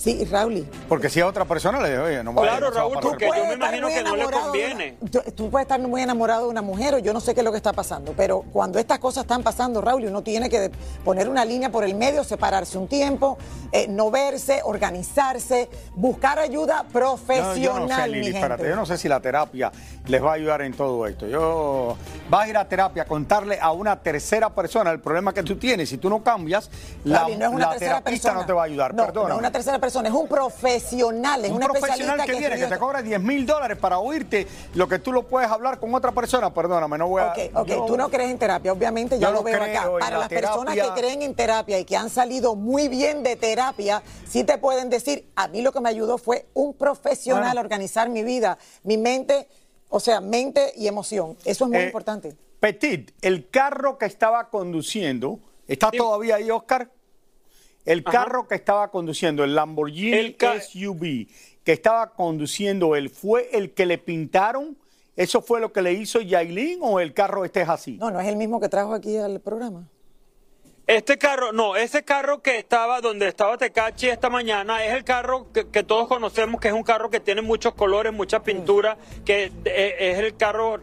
Sí, 0.01 0.25
Raúl. 0.25 0.65
Porque 0.89 1.09
si 1.09 1.19
a 1.19 1.27
otra 1.27 1.45
persona 1.45 1.79
le 1.79 1.91
digo, 1.91 2.03
oye, 2.05 2.23
no 2.23 2.33
me 2.33 2.41
Claro, 2.41 2.71
Raúl, 2.71 2.97
porque 2.99 3.27
por- 3.27 3.37
yo 3.37 3.45
me 3.45 3.53
imagino 3.53 3.87
que 3.87 4.01
no 4.01 4.15
le 4.15 4.25
conviene. 4.25 4.97
Tú, 5.11 5.21
tú 5.35 5.51
puedes 5.51 5.65
estar 5.65 5.79
muy 5.79 6.01
enamorado 6.01 6.45
de 6.45 6.49
una 6.49 6.63
mujer 6.63 6.95
o 6.95 6.97
yo 6.97 7.13
no 7.13 7.19
sé 7.19 7.35
qué 7.35 7.41
es 7.41 7.43
lo 7.43 7.51
que 7.51 7.57
está 7.57 7.71
pasando, 7.71 8.15
pero 8.17 8.41
cuando 8.51 8.79
estas 8.79 8.97
cosas 8.97 9.25
están 9.25 9.43
pasando, 9.43 9.79
Raúl, 9.79 10.05
uno 10.05 10.23
tiene 10.23 10.49
que 10.49 10.71
poner 11.05 11.29
una 11.29 11.45
línea 11.45 11.69
por 11.71 11.83
el 11.83 11.93
medio, 11.93 12.23
separarse 12.23 12.79
un 12.79 12.87
tiempo, 12.87 13.37
eh, 13.71 13.85
no 13.87 14.09
verse, 14.09 14.61
organizarse, 14.63 15.69
buscar 15.93 16.39
ayuda 16.39 16.81
No, 16.81 16.89
profesional, 16.89 17.59
yo 17.59 17.79
no 17.79 17.95
sé, 17.95 18.07
Lili, 18.07 18.27
espérate, 18.29 18.67
yo 18.67 18.75
no 18.75 18.87
sé 18.87 18.97
si 18.97 19.07
la 19.07 19.19
terapia 19.19 19.71
les 20.07 20.23
va 20.23 20.31
a 20.31 20.33
ayudar 20.33 20.63
en 20.63 20.73
todo 20.73 21.05
esto. 21.05 21.27
Yo 21.27 21.95
vas 22.27 22.45
a 22.45 22.49
ir 22.49 22.57
a 22.57 22.67
terapia 22.67 23.03
a 23.03 23.05
contarle 23.05 23.59
a 23.61 23.71
una 23.71 24.01
tercera 24.01 24.49
persona 24.49 24.89
el 24.89 24.99
problema 24.99 25.31
que 25.31 25.43
tú 25.43 25.57
tienes. 25.57 25.89
Si 25.89 25.99
tú 25.99 26.09
no 26.09 26.23
cambias, 26.23 26.71
la, 27.03 27.27
no 27.27 27.27
es 27.27 27.47
una 27.49 27.69
la 27.69 27.75
terapista 27.75 28.29
persona. 28.29 28.33
no 28.33 28.45
te 28.47 28.53
va 28.53 28.61
a 28.63 28.65
ayudar. 28.65 28.95
No, 28.95 29.05
Perdona. 29.05 29.27
no 29.29 29.33
es 29.35 29.39
una 29.39 29.51
tercera 29.51 29.77
persona, 29.77 29.90
es 29.99 30.13
un 30.13 30.27
profesional, 30.27 31.43
es 31.43 31.51
un 31.51 31.57
una 31.57 31.67
profesional 31.67 32.17
que 32.25 32.31
viene, 32.31 32.47
que 32.47 32.53
estudió 32.53 32.69
te 32.69 32.79
cobra 32.79 33.01
10 33.01 33.21
mil 33.21 33.45
dólares 33.45 33.77
para 33.77 33.99
oírte 33.99 34.47
lo 34.75 34.87
que 34.87 34.99
tú 34.99 35.11
lo 35.11 35.27
puedes 35.27 35.49
hablar 35.49 35.79
con 35.79 35.93
otra 35.93 36.11
persona. 36.11 36.53
Perdóname, 36.53 36.97
no 36.97 37.07
voy 37.09 37.21
a. 37.21 37.27
Ok, 37.31 37.39
ok, 37.55 37.67
yo- 37.67 37.85
tú 37.85 37.97
no 37.97 38.09
crees 38.09 38.31
en 38.31 38.39
terapia, 38.39 38.71
obviamente 38.71 39.19
ya 39.19 39.29
lo 39.31 39.43
veo 39.43 39.59
creo 39.59 39.77
acá. 39.77 39.91
Para 39.99 40.11
la 40.11 40.19
las 40.19 40.29
personas 40.29 40.75
que 40.75 40.89
creen 40.95 41.21
en 41.21 41.35
terapia 41.35 41.77
y 41.79 41.85
que 41.85 41.97
han 41.97 42.09
salido 42.09 42.55
muy 42.55 42.87
bien 42.87 43.23
de 43.23 43.35
terapia, 43.35 44.01
sí 44.27 44.43
te 44.43 44.57
pueden 44.57 44.89
decir, 44.89 45.29
a 45.35 45.47
mí 45.49 45.61
lo 45.61 45.71
que 45.73 45.81
me 45.81 45.89
ayudó 45.89 46.17
fue 46.17 46.45
un 46.53 46.73
profesional 46.73 47.43
Bueno. 47.43 47.59
a 47.59 47.63
organizar 47.63 48.07
mi 48.09 48.23
vida, 48.23 48.57
mi 48.83 48.97
mente, 48.97 49.47
o 49.89 49.99
sea, 49.99 50.21
mente 50.21 50.71
y 50.77 50.87
emoción. 50.87 51.35
Eso 51.43 51.65
es 51.65 51.69
muy 51.69 51.79
Eh, 51.79 51.85
importante. 51.87 52.35
Petit, 52.59 53.11
el 53.21 53.49
carro 53.49 53.97
que 53.97 54.05
estaba 54.05 54.49
conduciendo, 54.49 55.39
¿está 55.67 55.89
todavía 55.91 56.35
ahí, 56.35 56.49
Oscar? 56.51 56.89
El 57.85 58.03
carro 58.03 58.47
que 58.47 58.55
estaba 58.55 58.89
conduciendo, 58.91 59.43
el 59.43 59.55
Lamborghini 59.55 60.11
El 60.11 60.35
SUV 60.39 61.27
que 61.63 61.73
estaba 61.73 62.13
conduciendo 62.13 62.95
él, 62.95 63.09
¿fue 63.09 63.49
el 63.53 63.73
que 63.73 63.85
le 63.85 63.97
pintaron? 63.97 64.77
¿Eso 65.15 65.41
fue 65.41 65.59
lo 65.59 65.71
que 65.71 65.81
le 65.81 65.93
hizo 65.93 66.21
Yailin 66.21 66.79
o 66.81 66.99
el 66.99 67.13
carro 67.13 67.45
este 67.45 67.61
es 67.61 67.69
así? 67.69 67.97
No, 67.97 68.11
no 68.11 68.19
es 68.19 68.27
el 68.27 68.37
mismo 68.37 68.59
que 68.59 68.69
trajo 68.69 68.93
aquí 68.93 69.17
al 69.17 69.39
programa. 69.39 69.87
Este 70.87 71.17
carro, 71.17 71.53
no, 71.53 71.75
ese 71.75 72.03
carro 72.03 72.41
que 72.41 72.57
estaba 72.57 73.01
donde 73.01 73.27
estaba 73.27 73.57
Tecachi 73.57 74.09
esta 74.09 74.29
mañana 74.29 74.83
es 74.83 74.93
el 74.93 75.03
carro 75.03 75.47
que, 75.53 75.67
que 75.67 75.83
todos 75.83 76.07
conocemos, 76.07 76.59
que 76.59 76.67
es 76.67 76.73
un 76.73 76.83
carro 76.83 77.09
que 77.09 77.19
tiene 77.19 77.41
muchos 77.41 77.73
colores, 77.75 78.11
mucha 78.11 78.43
pintura, 78.43 78.97
que 79.23 79.51
es 79.63 80.19
el 80.19 80.35
carro 80.35 80.79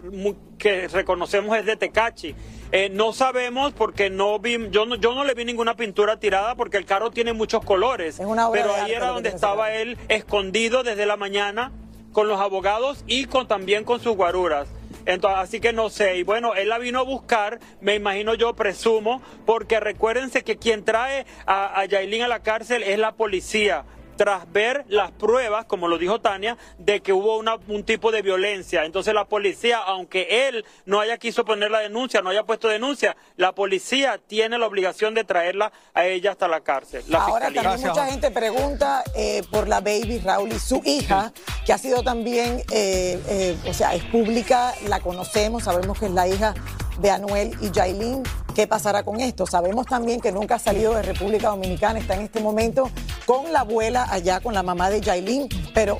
que 0.56 0.88
reconocemos 0.88 1.56
es 1.58 1.66
de 1.66 1.76
Tecachi. 1.76 2.34
Eh, 2.70 2.90
no 2.90 3.12
sabemos 3.12 3.72
porque 3.72 4.08
no 4.08 4.38
vi, 4.38 4.70
yo 4.70 4.86
no, 4.86 4.94
yo 4.96 5.14
no 5.14 5.24
le 5.24 5.34
vi 5.34 5.44
ninguna 5.44 5.74
pintura 5.74 6.18
tirada 6.18 6.54
porque 6.54 6.76
el 6.76 6.84
carro 6.84 7.10
tiene 7.10 7.32
muchos 7.32 7.64
colores. 7.64 8.18
una 8.18 8.48
obra 8.48 8.62
pero 8.62 8.74
ahí 8.74 8.92
era 8.92 9.08
donde 9.08 9.30
estaba 9.30 9.72
él 9.72 9.98
escondido 10.08 10.82
desde 10.82 11.06
la 11.06 11.16
mañana 11.16 11.72
con 12.12 12.28
los 12.28 12.40
abogados 12.40 13.04
y 13.06 13.24
con 13.24 13.48
también 13.48 13.84
con 13.84 14.00
sus 14.00 14.16
guaruras. 14.16 14.68
Entonces, 15.08 15.40
así 15.40 15.60
que 15.60 15.72
no 15.72 15.88
sé. 15.88 16.18
Y 16.18 16.22
bueno, 16.22 16.54
él 16.54 16.68
la 16.68 16.76
vino 16.76 17.00
a 17.00 17.02
buscar, 17.02 17.60
me 17.80 17.94
imagino 17.94 18.34
yo, 18.34 18.54
presumo, 18.54 19.22
porque 19.46 19.80
recuérdense 19.80 20.44
que 20.44 20.58
quien 20.58 20.84
trae 20.84 21.24
a, 21.46 21.80
a 21.80 21.86
a 21.88 22.28
la 22.28 22.42
cárcel 22.42 22.82
es 22.82 22.98
la 22.98 23.12
policía. 23.12 23.86
Tras 24.18 24.52
ver 24.52 24.84
las 24.88 25.10
pruebas, 25.12 25.64
como 25.64 25.88
lo 25.88 25.96
dijo 25.96 26.20
Tania, 26.20 26.58
de 26.76 27.00
que 27.00 27.12
hubo 27.14 27.38
una- 27.38 27.56
un 27.68 27.84
tipo 27.84 28.10
de 28.12 28.20
violencia. 28.20 28.84
Entonces 28.84 29.14
la 29.14 29.24
policía, 29.26 29.78
aunque 29.78 30.48
él 30.48 30.64
no 30.86 31.00
haya 31.00 31.16
quiso 31.18 31.44
poner 31.44 31.70
la 31.70 31.78
denuncia, 31.78 32.20
no 32.20 32.28
haya 32.30 32.42
puesto 32.42 32.68
denuncia, 32.68 33.16
la 33.36 33.52
policía 33.52 34.18
tiene 34.26 34.58
la 34.58 34.66
obligación 34.66 35.14
de 35.14 35.24
traerla 35.24 35.72
a 35.94 36.04
ella 36.04 36.32
hasta 36.32 36.48
la 36.48 36.60
cárcel. 36.60 37.04
La 37.08 37.18
Ahora 37.24 37.46
fiscalía. 37.46 37.62
también 37.70 37.88
mucha 37.90 38.06
gente 38.06 38.30
pregunta 38.32 39.04
eh, 39.14 39.42
por 39.50 39.68
la 39.68 39.80
baby 39.80 40.18
Raúl 40.18 40.50
y 40.52 40.58
su 40.58 40.82
hija, 40.84 41.32
que 41.64 41.72
ha 41.72 41.78
sido 41.78 42.02
también, 42.02 42.58
eh, 42.72 43.22
eh, 43.28 43.56
o 43.68 43.72
sea, 43.72 43.94
es 43.94 44.02
pública, 44.04 44.74
la 44.88 45.00
conocemos, 45.00 45.62
sabemos 45.62 45.96
que 45.98 46.06
es 46.06 46.12
la 46.12 46.26
hija 46.26 46.54
de 46.98 47.10
Anuel 47.12 47.56
y 47.60 47.70
Jailin. 47.72 48.24
¿Qué 48.56 48.66
pasará 48.66 49.04
con 49.04 49.20
esto? 49.20 49.46
Sabemos 49.46 49.86
también 49.86 50.20
que 50.20 50.32
nunca 50.32 50.56
ha 50.56 50.58
salido 50.58 50.92
de 50.94 51.02
República 51.02 51.50
Dominicana, 51.50 52.00
está 52.00 52.16
en 52.16 52.22
este 52.22 52.40
momento 52.40 52.90
con 53.28 53.52
la 53.52 53.60
abuela 53.60 54.06
allá, 54.10 54.40
con 54.40 54.54
la 54.54 54.62
mamá 54.62 54.88
de 54.88 55.02
Jailin, 55.02 55.50
pero 55.74 55.98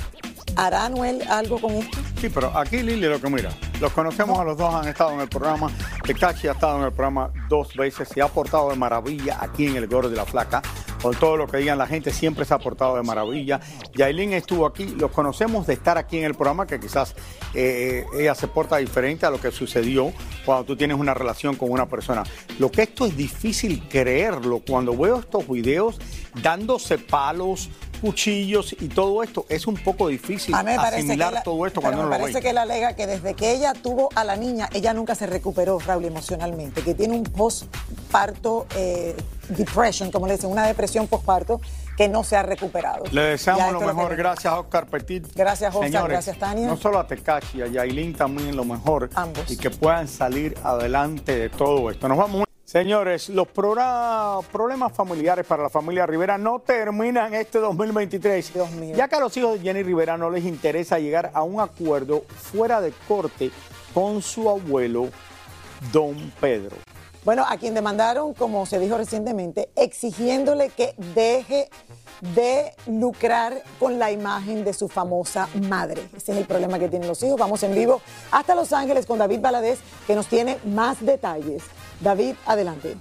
¿hará 0.56 0.86
Anuel 0.86 1.22
algo 1.28 1.60
con 1.60 1.72
esto? 1.72 1.98
Sí, 2.18 2.30
pero 2.30 2.56
aquí 2.56 2.82
Lili 2.82 3.06
lo 3.06 3.20
que 3.20 3.28
mira, 3.28 3.50
los 3.82 3.92
conocemos 3.92 4.38
a 4.38 4.44
los 4.44 4.56
dos, 4.56 4.74
han 4.74 4.88
estado 4.88 5.12
en 5.12 5.20
el 5.20 5.28
programa, 5.28 5.70
Tecachi 6.04 6.48
ha 6.48 6.52
estado 6.52 6.78
en 6.78 6.84
el 6.84 6.92
programa 6.92 7.30
dos 7.50 7.74
veces, 7.76 8.08
se 8.08 8.22
ha 8.22 8.28
portado 8.28 8.70
de 8.70 8.76
maravilla 8.76 9.36
aquí 9.42 9.66
en 9.66 9.76
el 9.76 9.86
Gordo 9.86 10.08
de 10.08 10.16
la 10.16 10.24
Flaca, 10.24 10.62
con 11.02 11.14
todo 11.14 11.36
lo 11.36 11.46
que 11.46 11.58
digan 11.58 11.78
la 11.78 11.86
gente, 11.86 12.12
siempre 12.12 12.44
se 12.44 12.54
ha 12.54 12.58
portado 12.58 12.96
de 12.96 13.02
maravilla. 13.02 13.60
Yailin 13.94 14.32
estuvo 14.32 14.66
aquí, 14.66 14.86
los 14.86 15.10
conocemos 15.10 15.66
de 15.66 15.74
estar 15.74 15.98
aquí 15.98 16.18
en 16.18 16.24
el 16.24 16.34
programa, 16.34 16.66
que 16.66 16.80
quizás 16.80 17.14
eh, 17.54 18.04
ella 18.18 18.34
se 18.34 18.48
porta 18.48 18.76
diferente 18.78 19.26
a 19.26 19.30
lo 19.30 19.40
que 19.40 19.50
sucedió 19.50 20.12
cuando 20.44 20.64
tú 20.64 20.76
tienes 20.76 20.96
una 20.96 21.14
relación 21.14 21.56
con 21.56 21.70
una 21.70 21.86
persona. 21.86 22.24
Lo 22.58 22.70
que 22.70 22.82
esto 22.82 23.06
es 23.06 23.16
difícil 23.16 23.88
creerlo, 23.88 24.62
cuando 24.66 24.96
veo 24.96 25.20
estos 25.20 25.48
videos 25.48 25.98
dándose 26.42 26.98
palos, 26.98 27.70
cuchillos 27.98 28.74
y 28.80 28.88
todo 28.88 29.22
esto, 29.22 29.46
es 29.48 29.66
un 29.66 29.76
poco 29.76 30.08
difícil 30.08 30.54
A 30.54 30.62
mí 30.62 30.70
me 30.70 30.76
parece 30.76 30.96
que 30.96 31.12
asimilar 31.12 31.42
todo 31.42 31.66
esto 31.66 31.80
cuando 31.80 32.00
uno 32.00 32.08
me 32.08 32.16
lo 32.16 32.20
parece 32.20 32.38
ve. 32.38 32.42
que 32.42 32.50
él 32.50 32.58
alega 32.58 32.94
que 32.94 33.06
desde 33.06 33.34
que 33.34 33.52
ella 33.52 33.72
tuvo 33.74 34.08
a 34.14 34.24
la 34.24 34.36
niña, 34.36 34.68
ella 34.72 34.94
nunca 34.94 35.14
se 35.14 35.26
recuperó, 35.26 35.78
Raúl, 35.78 36.04
emocionalmente, 36.04 36.82
que 36.82 36.94
tiene 36.94 37.14
un 37.14 37.24
postparto 37.24 38.66
eh, 38.76 39.16
depression, 39.48 40.10
como 40.10 40.26
le 40.26 40.34
dicen, 40.34 40.50
una 40.50 40.66
depresión 40.66 41.06
postparto 41.06 41.60
que 41.96 42.08
no 42.08 42.22
se 42.22 42.36
ha 42.36 42.42
recuperado. 42.44 43.04
Le 43.10 43.22
deseamos 43.22 43.72
lo 43.72 43.80
mejor. 43.80 43.94
tenemos. 43.94 44.16
Gracias, 44.16 44.54
Oscar 44.54 44.86
Petit. 44.86 45.26
Gracias, 45.34 45.74
Oscar. 45.74 45.88
Señores, 45.88 46.12
Gracias, 46.12 46.38
Tania. 46.38 46.68
No 46.68 46.76
solo 46.76 47.00
a 47.00 47.06
Tecachi, 47.06 47.62
a 47.62 47.66
Yailin 47.66 48.14
también 48.14 48.56
lo 48.56 48.64
mejor. 48.64 49.10
Ambos. 49.14 49.50
Y 49.50 49.56
que 49.56 49.70
puedan 49.70 50.06
salir 50.06 50.56
adelante 50.62 51.36
de 51.36 51.48
todo 51.48 51.90
esto. 51.90 52.08
Nos 52.08 52.18
vamos. 52.18 52.47
Señores, 52.68 53.30
los 53.30 53.48
problemas 53.48 54.92
familiares 54.92 55.46
para 55.46 55.62
la 55.62 55.70
familia 55.70 56.04
Rivera 56.04 56.36
no 56.36 56.58
terminan 56.58 57.32
este 57.32 57.60
2023. 57.60 58.52
Ya 58.94 59.08
que 59.08 59.16
a 59.16 59.20
los 59.20 59.34
hijos 59.38 59.54
de 59.54 59.60
Jenny 59.60 59.82
Rivera 59.82 60.18
no 60.18 60.28
les 60.28 60.44
interesa 60.44 60.98
llegar 60.98 61.30
a 61.32 61.44
un 61.44 61.60
acuerdo 61.60 62.24
fuera 62.28 62.82
de 62.82 62.92
corte 63.08 63.50
con 63.94 64.20
su 64.20 64.50
abuelo, 64.50 65.08
don 65.94 66.30
Pedro. 66.42 66.76
Bueno, 67.24 67.46
a 67.48 67.56
quien 67.56 67.72
demandaron, 67.72 68.34
como 68.34 68.66
se 68.66 68.78
dijo 68.78 68.98
recientemente, 68.98 69.70
exigiéndole 69.74 70.68
que 70.68 70.94
deje 71.14 71.70
de 72.34 72.74
lucrar 72.86 73.62
con 73.78 73.98
la 73.98 74.12
imagen 74.12 74.62
de 74.62 74.74
su 74.74 74.90
famosa 74.90 75.48
madre. 75.68 76.02
Ese 76.14 76.32
es 76.32 76.38
el 76.38 76.44
problema 76.44 76.78
que 76.78 76.90
tienen 76.90 77.08
los 77.08 77.22
hijos. 77.22 77.38
Vamos 77.38 77.62
en 77.62 77.74
vivo 77.74 78.02
hasta 78.30 78.54
Los 78.54 78.74
Ángeles 78.74 79.06
con 79.06 79.18
David 79.18 79.40
Valadez, 79.40 79.78
que 80.06 80.14
nos 80.14 80.26
tiene 80.26 80.58
más 80.66 81.00
detalles. 81.00 81.62
David, 82.00 82.34
adelante. 82.46 82.96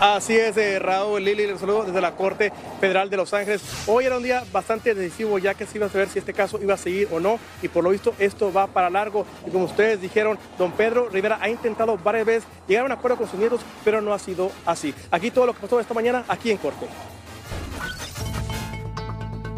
Así 0.00 0.36
es, 0.36 0.56
eh, 0.56 0.78
Raúl 0.80 1.24
Lili, 1.24 1.46
les 1.46 1.60
saludo 1.60 1.84
desde 1.84 2.00
la 2.00 2.16
Corte 2.16 2.52
Federal 2.80 3.08
de 3.08 3.16
Los 3.16 3.32
Ángeles. 3.32 3.62
Hoy 3.86 4.04
era 4.04 4.16
un 4.16 4.22
día 4.24 4.42
bastante 4.52 4.92
decisivo 4.92 5.38
ya 5.38 5.54
que 5.54 5.66
se 5.66 5.78
iba 5.78 5.86
a 5.86 5.88
saber 5.88 6.08
si 6.08 6.18
este 6.18 6.34
caso 6.34 6.60
iba 6.60 6.74
a 6.74 6.76
seguir 6.76 7.08
o 7.12 7.20
no 7.20 7.38
y 7.62 7.68
por 7.68 7.84
lo 7.84 7.90
visto 7.90 8.12
esto 8.18 8.52
va 8.52 8.66
para 8.66 8.90
largo 8.90 9.24
y 9.46 9.50
como 9.50 9.66
ustedes 9.66 10.00
dijeron, 10.00 10.36
don 10.58 10.72
Pedro 10.72 11.08
Rivera 11.08 11.38
ha 11.40 11.48
intentado 11.48 11.96
varias 11.96 12.26
veces 12.26 12.44
llegar 12.66 12.82
a 12.82 12.86
un 12.86 12.92
acuerdo 12.92 13.16
con 13.16 13.30
sus 13.30 13.38
nietos, 13.38 13.60
pero 13.84 14.00
no 14.00 14.12
ha 14.12 14.18
sido 14.18 14.50
así. 14.66 14.92
Aquí 15.12 15.30
todo 15.30 15.46
lo 15.46 15.54
que 15.54 15.60
pasó 15.60 15.78
esta 15.78 15.94
mañana, 15.94 16.24
aquí 16.28 16.50
en 16.50 16.58
Corte. 16.58 16.86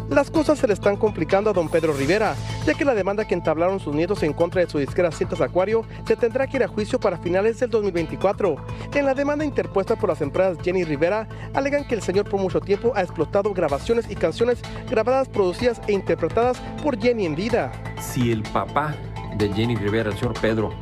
Las 0.09 0.31
cosas 0.31 0.57
se 0.57 0.67
le 0.67 0.73
están 0.73 0.95
complicando 0.95 1.49
a 1.49 1.53
don 1.53 1.67
Pedro 1.67 1.93
Rivera, 1.93 2.33
ya 2.65 2.73
que 2.73 2.85
la 2.85 2.95
demanda 2.95 3.27
que 3.27 3.33
entablaron 3.33 3.79
sus 3.79 3.93
nietos 3.93 4.23
en 4.23 4.31
contra 4.31 4.61
de 4.61 4.69
su 4.69 4.77
disquera 4.77 5.11
Cintas 5.11 5.41
Acuario 5.41 5.85
se 6.05 6.15
tendrá 6.15 6.47
que 6.47 6.57
ir 6.57 6.63
a 6.63 6.67
juicio 6.69 6.97
para 6.97 7.17
finales 7.17 7.59
del 7.59 7.69
2024. 7.69 8.55
En 8.93 9.05
la 9.05 9.13
demanda 9.13 9.43
interpuesta 9.43 9.97
por 9.97 10.09
las 10.09 10.21
empresas 10.21 10.57
Jenny 10.63 10.85
Rivera, 10.85 11.27
alegan 11.53 11.85
que 11.85 11.95
el 11.95 12.01
señor 12.01 12.29
por 12.29 12.39
mucho 12.39 12.61
tiempo 12.61 12.93
ha 12.95 13.01
explotado 13.01 13.53
grabaciones 13.53 14.09
y 14.09 14.15
canciones 14.15 14.61
grabadas, 14.89 15.27
producidas 15.27 15.81
e 15.87 15.91
interpretadas 15.91 16.57
por 16.81 16.97
Jenny 16.97 17.25
en 17.25 17.35
vida. 17.35 17.71
si 17.99 18.31
el 18.31 18.43
papá 18.43 18.95
de 19.35 19.51
Jenny 19.53 19.75
Rivera, 19.75 20.09
el 20.09 20.17
señor 20.17 20.39
Pedro, 20.39 20.73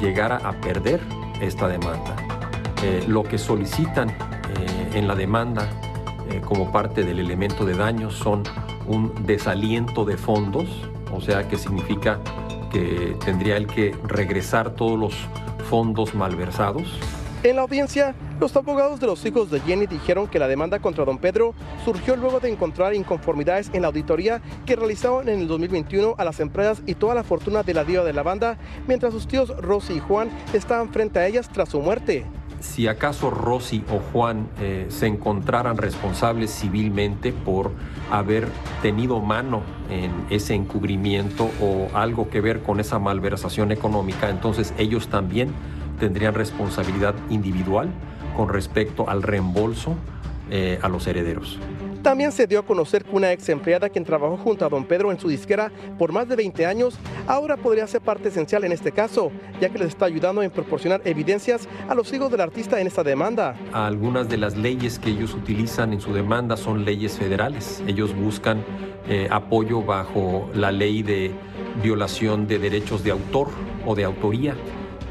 llegara 0.00 0.36
a 0.36 0.52
perder 0.60 1.00
esta 1.40 1.68
demanda, 1.68 2.16
eh, 2.82 3.02
lo 3.08 3.22
que 3.22 3.38
solicitan 3.38 4.10
eh, 4.10 4.90
en 4.94 5.08
la 5.08 5.14
demanda 5.14 5.68
como 6.40 6.72
parte 6.72 7.04
del 7.04 7.18
elemento 7.18 7.64
de 7.64 7.74
daños 7.74 8.14
son 8.14 8.42
un 8.86 9.12
desaliento 9.26 10.04
de 10.04 10.16
fondos, 10.16 10.66
o 11.12 11.20
sea 11.20 11.48
que 11.48 11.56
significa 11.56 12.18
que 12.70 13.16
tendría 13.24 13.56
él 13.56 13.66
que 13.66 13.94
regresar 14.04 14.70
todos 14.70 14.98
los 14.98 15.14
fondos 15.68 16.14
malversados. 16.14 16.88
En 17.44 17.54
la 17.54 17.62
audiencia, 17.62 18.16
los 18.40 18.56
abogados 18.56 18.98
de 18.98 19.06
los 19.06 19.24
hijos 19.24 19.48
de 19.48 19.60
Jenny 19.60 19.86
dijeron 19.86 20.26
que 20.26 20.40
la 20.40 20.48
demanda 20.48 20.80
contra 20.80 21.04
don 21.04 21.18
Pedro 21.18 21.54
surgió 21.84 22.16
luego 22.16 22.40
de 22.40 22.50
encontrar 22.50 22.94
inconformidades 22.94 23.70
en 23.72 23.82
la 23.82 23.88
auditoría 23.88 24.42
que 24.66 24.74
realizaron 24.74 25.28
en 25.28 25.40
el 25.40 25.46
2021 25.46 26.16
a 26.18 26.24
las 26.24 26.40
empresas 26.40 26.82
y 26.84 26.96
toda 26.96 27.14
la 27.14 27.22
fortuna 27.22 27.62
de 27.62 27.74
la 27.74 27.84
diva 27.84 28.02
de 28.02 28.12
la 28.12 28.24
banda, 28.24 28.58
mientras 28.88 29.12
sus 29.12 29.28
tíos 29.28 29.56
Rosy 29.56 29.94
y 29.94 30.00
Juan 30.00 30.30
estaban 30.52 30.88
frente 30.88 31.20
a 31.20 31.28
ellas 31.28 31.48
tras 31.48 31.68
su 31.68 31.80
muerte. 31.80 32.26
Si 32.60 32.88
acaso 32.88 33.30
Rosy 33.30 33.84
o 33.90 33.98
Juan 34.12 34.48
eh, 34.60 34.86
se 34.88 35.06
encontraran 35.06 35.76
responsables 35.76 36.50
civilmente 36.50 37.32
por 37.32 37.70
haber 38.10 38.48
tenido 38.82 39.20
mano 39.20 39.62
en 39.90 40.10
ese 40.30 40.54
encubrimiento 40.54 41.50
o 41.60 41.88
algo 41.94 42.30
que 42.30 42.40
ver 42.40 42.62
con 42.62 42.80
esa 42.80 42.98
malversación 42.98 43.72
económica, 43.72 44.30
entonces 44.30 44.74
ellos 44.78 45.08
también 45.08 45.50
tendrían 45.98 46.34
responsabilidad 46.34 47.14
individual 47.30 47.90
con 48.36 48.48
respecto 48.48 49.08
al 49.08 49.22
reembolso 49.22 49.94
eh, 50.50 50.78
a 50.82 50.88
los 50.88 51.06
herederos. 51.06 51.58
También 52.02 52.32
se 52.32 52.46
dio 52.46 52.60
a 52.60 52.62
conocer 52.64 53.04
que 53.04 53.14
una 53.14 53.32
ex 53.32 53.48
empleada 53.48 53.88
quien 53.88 54.04
trabajó 54.04 54.36
junto 54.36 54.64
a 54.64 54.68
don 54.68 54.84
Pedro 54.84 55.10
en 55.10 55.18
su 55.18 55.28
disquera 55.28 55.72
por 55.98 56.12
más 56.12 56.28
de 56.28 56.36
20 56.36 56.64
años 56.64 56.98
ahora 57.26 57.56
podría 57.56 57.86
ser 57.86 58.00
parte 58.00 58.28
esencial 58.28 58.64
en 58.64 58.72
este 58.72 58.92
caso, 58.92 59.32
ya 59.60 59.68
que 59.68 59.78
les 59.78 59.88
está 59.88 60.06
ayudando 60.06 60.42
en 60.42 60.50
proporcionar 60.50 61.02
evidencias 61.04 61.68
a 61.88 61.94
los 61.94 62.12
hijos 62.12 62.30
del 62.30 62.40
artista 62.40 62.80
en 62.80 62.86
esta 62.86 63.02
demanda. 63.02 63.56
Algunas 63.72 64.28
de 64.28 64.36
las 64.36 64.56
leyes 64.56 64.98
que 64.98 65.10
ellos 65.10 65.34
utilizan 65.34 65.92
en 65.92 66.00
su 66.00 66.12
demanda 66.12 66.56
son 66.56 66.84
leyes 66.84 67.18
federales. 67.18 67.82
Ellos 67.86 68.14
buscan 68.14 68.64
eh, 69.08 69.28
apoyo 69.30 69.82
bajo 69.82 70.48
la 70.54 70.70
ley 70.70 71.02
de 71.02 71.32
violación 71.82 72.46
de 72.46 72.58
derechos 72.58 73.02
de 73.02 73.10
autor 73.10 73.48
o 73.86 73.94
de 73.94 74.04
autoría. 74.04 74.54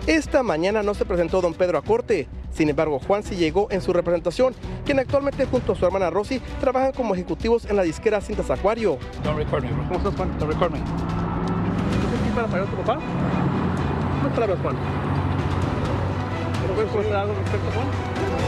Esta 0.06 0.42
mañana 0.42 0.84
no 0.84 0.94
se 0.94 1.04
presentó 1.04 1.42
don 1.42 1.54
Pedro 1.54 1.78
a 1.78 1.82
corte. 1.82 2.28
Sin 2.52 2.70
embargo, 2.70 3.00
Juan 3.06 3.24
sí 3.24 3.36
llegó 3.36 3.68
en 3.72 3.82
su 3.82 3.94
representación, 3.94 4.54
quien 4.86 5.00
actualmente 5.00 5.46
junto 5.46 5.74
a 5.74 5.76
su 5.76 5.86
hermana 5.86 6.10
Rosy 6.10 6.42
trabajan 6.60 6.92
como 6.92 7.14
ejecutivos 7.14 7.66
en 7.66 7.76
la 7.76 7.84
disquera 7.84 8.22
Cintas 8.22 8.50
Acuario. 8.50 8.98
Don't 9.24 9.38
record 9.38 9.64
me. 9.64 9.70
¿Cómo 9.70 9.96
estás, 9.98 10.16
Juan? 10.16 10.38
Don't 10.40 10.52
record 10.52 10.72
me. 10.72 10.80
¿Estás 10.80 12.22
aquí 12.22 12.30
para 12.36 12.48
pagar 12.48 12.68
a 12.68 12.70
tu 12.70 12.78
papá? 12.78 13.00
¿Cómo 14.24 14.34
te 14.34 14.40
la 14.42 14.48
ves, 14.48 14.58
Juan? 14.62 14.76
¿Puedes 16.76 16.92
comentar 16.92 17.16
algo 17.22 17.34
respecto 17.34 17.70
a 17.70 17.74
Juan? 17.74 18.47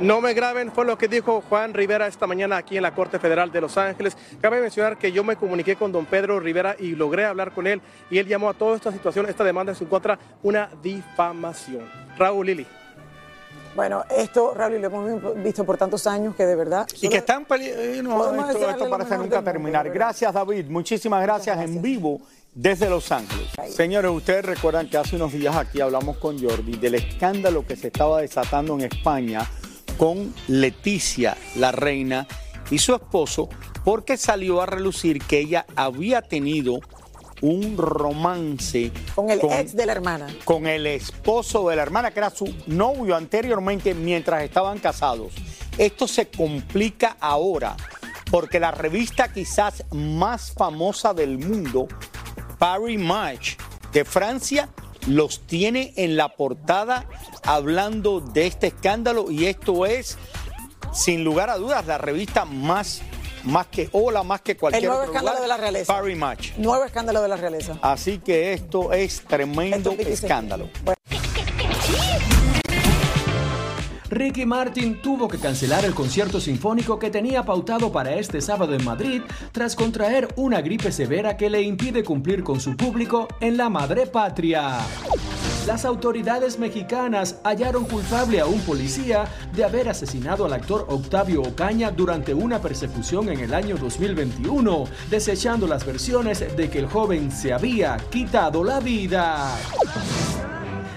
No 0.00 0.20
me 0.20 0.34
graben, 0.34 0.72
fue 0.72 0.84
lo 0.84 0.98
que 0.98 1.06
dijo 1.06 1.40
Juan 1.48 1.72
Rivera 1.72 2.08
esta 2.08 2.26
mañana 2.26 2.56
aquí 2.56 2.76
en 2.76 2.82
la 2.82 2.92
Corte 2.92 3.20
Federal 3.20 3.52
de 3.52 3.60
Los 3.60 3.78
Ángeles. 3.78 4.16
Cabe 4.40 4.60
mencionar 4.60 4.98
que 4.98 5.12
yo 5.12 5.22
me 5.22 5.36
comuniqué 5.36 5.76
con 5.76 5.92
don 5.92 6.04
Pedro 6.04 6.40
Rivera 6.40 6.74
y 6.76 6.96
logré 6.96 7.24
hablar 7.24 7.52
con 7.52 7.68
él 7.68 7.80
y 8.10 8.18
él 8.18 8.26
llamó 8.26 8.48
a 8.48 8.54
toda 8.54 8.74
esta 8.74 8.90
situación, 8.90 9.26
esta 9.28 9.44
demanda 9.44 9.70
en 9.70 9.78
su 9.78 9.88
contra, 9.88 10.18
una 10.42 10.68
difamación. 10.82 11.88
Raúl 12.18 12.46
Lili. 12.46 12.66
Bueno, 13.76 14.04
esto, 14.10 14.52
Raúl, 14.52 14.80
lo 14.80 14.88
hemos 14.88 15.42
visto 15.42 15.64
por 15.64 15.76
tantos 15.76 16.08
años 16.08 16.34
que 16.34 16.44
de 16.44 16.56
verdad. 16.56 16.88
Y 17.00 17.08
que 17.08 17.18
están 17.18 17.46
eh, 17.60 18.00
no, 18.02 18.50
esto, 18.50 18.70
esto 18.70 18.84
lo 18.84 18.90
parece 18.90 19.16
nunca 19.16 19.36
mundo, 19.36 19.52
terminar. 19.52 19.88
Gracias, 19.90 20.34
David. 20.34 20.66
Muchísimas 20.66 21.22
gracias, 21.22 21.56
en 21.60 21.80
vivo 21.80 22.20
desde 22.52 22.90
Los 22.90 23.12
Ángeles. 23.12 23.48
Señores, 23.70 24.10
ustedes 24.10 24.44
recuerdan 24.44 24.88
que 24.88 24.96
hace 24.96 25.14
unos 25.14 25.32
días 25.32 25.54
aquí 25.54 25.80
hablamos 25.80 26.16
con 26.16 26.36
Jordi 26.40 26.76
del 26.76 26.96
escándalo 26.96 27.64
que 27.64 27.76
se 27.76 27.88
estaba 27.88 28.20
desatando 28.20 28.74
en 28.74 28.82
España 28.82 29.48
con 29.96 30.34
Leticia, 30.48 31.36
la 31.56 31.72
reina, 31.72 32.26
y 32.70 32.78
su 32.78 32.94
esposo, 32.94 33.48
porque 33.84 34.16
salió 34.16 34.62
a 34.62 34.66
relucir 34.66 35.20
que 35.22 35.40
ella 35.40 35.66
había 35.76 36.22
tenido 36.22 36.80
un 37.42 37.76
romance 37.76 38.90
Con 39.14 39.30
el 39.30 39.40
ex 39.40 39.76
de 39.76 39.86
la 39.86 39.92
hermana. 39.92 40.26
con 40.44 40.66
el 40.66 40.86
esposo 40.86 41.68
de 41.68 41.76
la 41.76 41.82
hermana, 41.82 42.10
que 42.10 42.20
era 42.20 42.30
su 42.30 42.54
novio 42.66 43.16
anteriormente 43.16 43.92
mientras 43.94 44.42
estaban 44.42 44.78
casados. 44.78 45.34
Esto 45.76 46.08
se 46.08 46.28
complica 46.28 47.16
ahora 47.20 47.76
porque 48.30 48.58
la 48.58 48.70
revista 48.70 49.32
quizás 49.32 49.84
más 49.90 50.52
famosa 50.52 51.12
del 51.12 51.38
mundo, 51.38 51.86
Paris 52.58 52.98
Match 52.98 53.56
de 53.92 54.04
Francia, 54.04 54.68
los 55.06 55.40
tiene 55.46 55.92
en 55.96 56.16
la 56.16 56.36
portada 56.36 57.06
hablando 57.42 58.20
de 58.20 58.46
este 58.46 58.68
escándalo 58.68 59.30
y 59.30 59.46
esto 59.46 59.86
es, 59.86 60.18
sin 60.92 61.24
lugar 61.24 61.50
a 61.50 61.56
dudas, 61.56 61.86
la 61.86 61.98
revista 61.98 62.44
más, 62.44 63.02
más 63.44 63.66
que 63.66 63.88
Hola, 63.92 64.22
más 64.22 64.40
que 64.40 64.56
cualquier 64.56 64.84
El 64.84 64.88
nuevo 64.88 65.02
otro 65.02 65.12
escándalo 65.12 65.38
lugar, 65.38 65.42
de 65.42 65.48
la 65.48 65.56
realeza. 65.56 65.92
Paris 65.92 66.16
Match. 66.16 66.52
Nuevo 66.56 66.84
escándalo 66.84 67.22
de 67.22 67.28
la 67.28 67.36
realeza. 67.36 67.78
Así 67.82 68.18
que 68.18 68.52
esto 68.52 68.92
es 68.92 69.22
tremendo 69.22 69.92
escándalo. 69.92 70.68
Ricky 74.14 74.46
Martin 74.46 75.02
tuvo 75.02 75.26
que 75.26 75.38
cancelar 75.38 75.84
el 75.84 75.92
concierto 75.92 76.38
sinfónico 76.38 77.00
que 77.00 77.10
tenía 77.10 77.42
pautado 77.42 77.90
para 77.90 78.14
este 78.14 78.40
sábado 78.40 78.72
en 78.72 78.84
Madrid 78.84 79.22
tras 79.50 79.74
contraer 79.74 80.28
una 80.36 80.60
gripe 80.62 80.92
severa 80.92 81.36
que 81.36 81.50
le 81.50 81.62
impide 81.62 82.04
cumplir 82.04 82.44
con 82.44 82.60
su 82.60 82.76
público 82.76 83.26
en 83.40 83.56
la 83.56 83.68
madre 83.68 84.06
patria. 84.06 84.78
Las 85.66 85.84
autoridades 85.84 86.60
mexicanas 86.60 87.40
hallaron 87.42 87.86
culpable 87.86 88.38
a 88.38 88.46
un 88.46 88.60
policía 88.60 89.24
de 89.52 89.64
haber 89.64 89.88
asesinado 89.88 90.44
al 90.44 90.52
actor 90.52 90.86
Octavio 90.90 91.42
Ocaña 91.42 91.90
durante 91.90 92.34
una 92.34 92.60
persecución 92.60 93.30
en 93.30 93.40
el 93.40 93.52
año 93.52 93.76
2021, 93.76 94.84
desechando 95.10 95.66
las 95.66 95.84
versiones 95.84 96.56
de 96.56 96.70
que 96.70 96.78
el 96.78 96.86
joven 96.86 97.32
se 97.32 97.52
había 97.52 97.96
quitado 98.10 98.62
la 98.62 98.78
vida. 98.78 99.56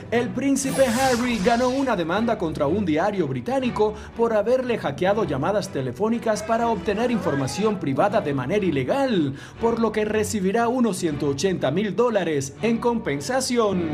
El 0.10 0.30
príncipe 0.30 0.86
Harry 0.86 1.38
ganó 1.43 1.67
una 1.67 1.93
demanda 1.93 2.38
contra 2.38 2.65
un 2.65 2.86
diario 2.86 3.28
británico 3.28 3.93
por 4.15 4.32
haberle 4.32 4.78
hackeado 4.78 5.26
llamadas 5.26 5.67
telefónicas 5.67 6.43
para 6.43 6.70
obtener 6.70 7.12
información 7.12 7.78
privada 7.78 8.22
de 8.22 8.34
manera 8.34 8.65
ilegal, 8.65 9.36
por 9.60 9.80
lo 9.80 9.91
que 9.91 10.06
recibirá 10.06 10.70
unos 10.70 10.96
180 10.96 11.70
mil 11.72 11.93
dólares 11.93 12.54
en 12.62 12.78
compensación. 12.78 13.89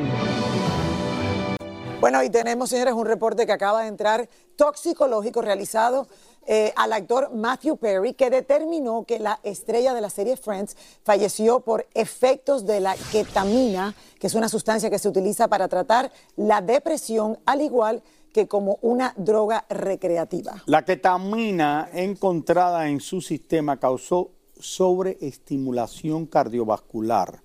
Bueno, 1.99 2.21
y 2.21 2.30
tenemos, 2.30 2.69
señores, 2.69 2.93
un 2.93 3.08
reporte 3.08 3.47
que 3.47 3.54
acaba 3.54 3.82
de 3.82 3.88
entrar 3.88 4.30
toxicológico 4.56 5.41
realizado 5.41 6.08
eh, 6.47 6.73
al 6.75 6.93
actor 6.93 7.34
Matthew 7.34 7.77
Perry, 7.77 8.13
que 8.13 8.29
determinó 8.29 9.06
que 9.06 9.19
la 9.19 9.39
estrella 9.43 9.93
de 9.93 10.01
la 10.01 10.10
serie 10.10 10.38
Friends 10.38 10.75
falleció 11.03 11.62
por 11.62 11.88
efectos 11.93 12.65
de 12.65 12.79
la 12.79 12.95
ketamina, 13.12 13.95
que 14.19 14.27
es 14.27 14.36
una 14.36 14.49
sustancia 14.49 14.89
que 14.89 14.99
se 14.99 15.10
utiliza 15.10 15.47
para 15.47 15.67
tratar 15.67 16.12
la 16.36 16.62
depresión, 16.62 17.39
al 17.45 17.62
igual 17.62 18.03
que 18.34 18.47
como 18.47 18.79
una 18.82 19.13
droga 19.15 19.65
recreativa. 19.69 20.63
La 20.65 20.84
ketamina 20.84 21.89
encontrada 21.93 22.89
en 22.89 22.99
su 22.99 23.21
sistema 23.21 23.79
causó 23.79 24.32
sobreestimulación 24.60 26.25
cardiovascular 26.25 27.41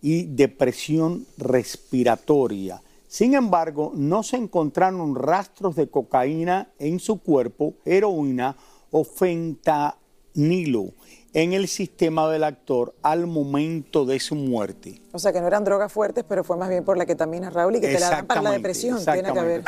y 0.00 0.26
depresión 0.26 1.26
respiratoria. 1.36 2.80
Sin 3.08 3.34
embargo, 3.34 3.92
no 3.94 4.22
se 4.22 4.36
encontraron 4.36 5.14
rastros 5.14 5.76
de 5.76 5.88
cocaína 5.88 6.72
en 6.78 6.98
su 6.98 7.20
cuerpo, 7.20 7.74
heroína 7.84 8.56
o 8.90 9.04
fentanilo 9.04 10.92
en 11.32 11.52
el 11.52 11.68
sistema 11.68 12.30
del 12.30 12.44
actor 12.44 12.94
al 13.02 13.26
momento 13.26 14.06
de 14.06 14.18
su 14.20 14.34
muerte. 14.34 15.02
O 15.12 15.18
sea, 15.18 15.32
que 15.32 15.40
no 15.40 15.46
eran 15.46 15.64
drogas 15.64 15.92
fuertes, 15.92 16.24
pero 16.26 16.42
fue 16.44 16.56
más 16.56 16.68
bien 16.68 16.82
por 16.82 16.96
la 16.96 17.04
ketamina, 17.04 17.50
Raúl, 17.50 17.76
y 17.76 17.80
que 17.80 17.88
te 17.88 18.00
la 18.00 18.10
dan 18.10 18.26
para 18.26 18.42
la 18.42 18.52
depresión. 18.52 19.04
Tiene 19.04 19.32
que 19.32 19.38
haber. 19.38 19.64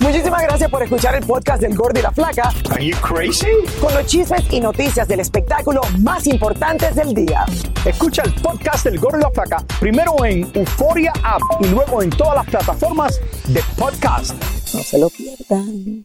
Muchísimas 0.00 0.42
gracias 0.42 0.70
por 0.70 0.82
escuchar 0.82 1.14
el 1.14 1.24
podcast 1.24 1.62
del 1.62 1.74
Gordo 1.74 1.98
y 1.98 2.02
la 2.02 2.10
Flaca. 2.10 2.52
Are 2.70 2.84
you 2.84 2.96
crazy? 2.98 3.46
Con 3.80 3.94
los 3.94 4.06
chismes 4.06 4.42
y 4.50 4.60
noticias 4.60 5.06
del 5.06 5.20
espectáculo 5.20 5.80
más 6.00 6.26
importantes 6.26 6.94
del 6.94 7.14
día. 7.14 7.44
Escucha 7.84 8.22
el 8.22 8.34
podcast 8.34 8.84
del 8.84 8.98
Gordo 8.98 9.18
y 9.18 9.22
la 9.22 9.30
Flaca 9.30 9.64
primero 9.80 10.24
en 10.24 10.50
Euforia 10.54 11.12
App 11.22 11.42
y 11.60 11.66
luego 11.68 12.02
en 12.02 12.10
todas 12.10 12.34
las 12.34 12.46
plataformas 12.46 13.20
de 13.48 13.62
podcast. 13.78 14.34
No 14.74 14.82
se 14.82 14.98
lo 14.98 15.08
pierdan. 15.08 16.04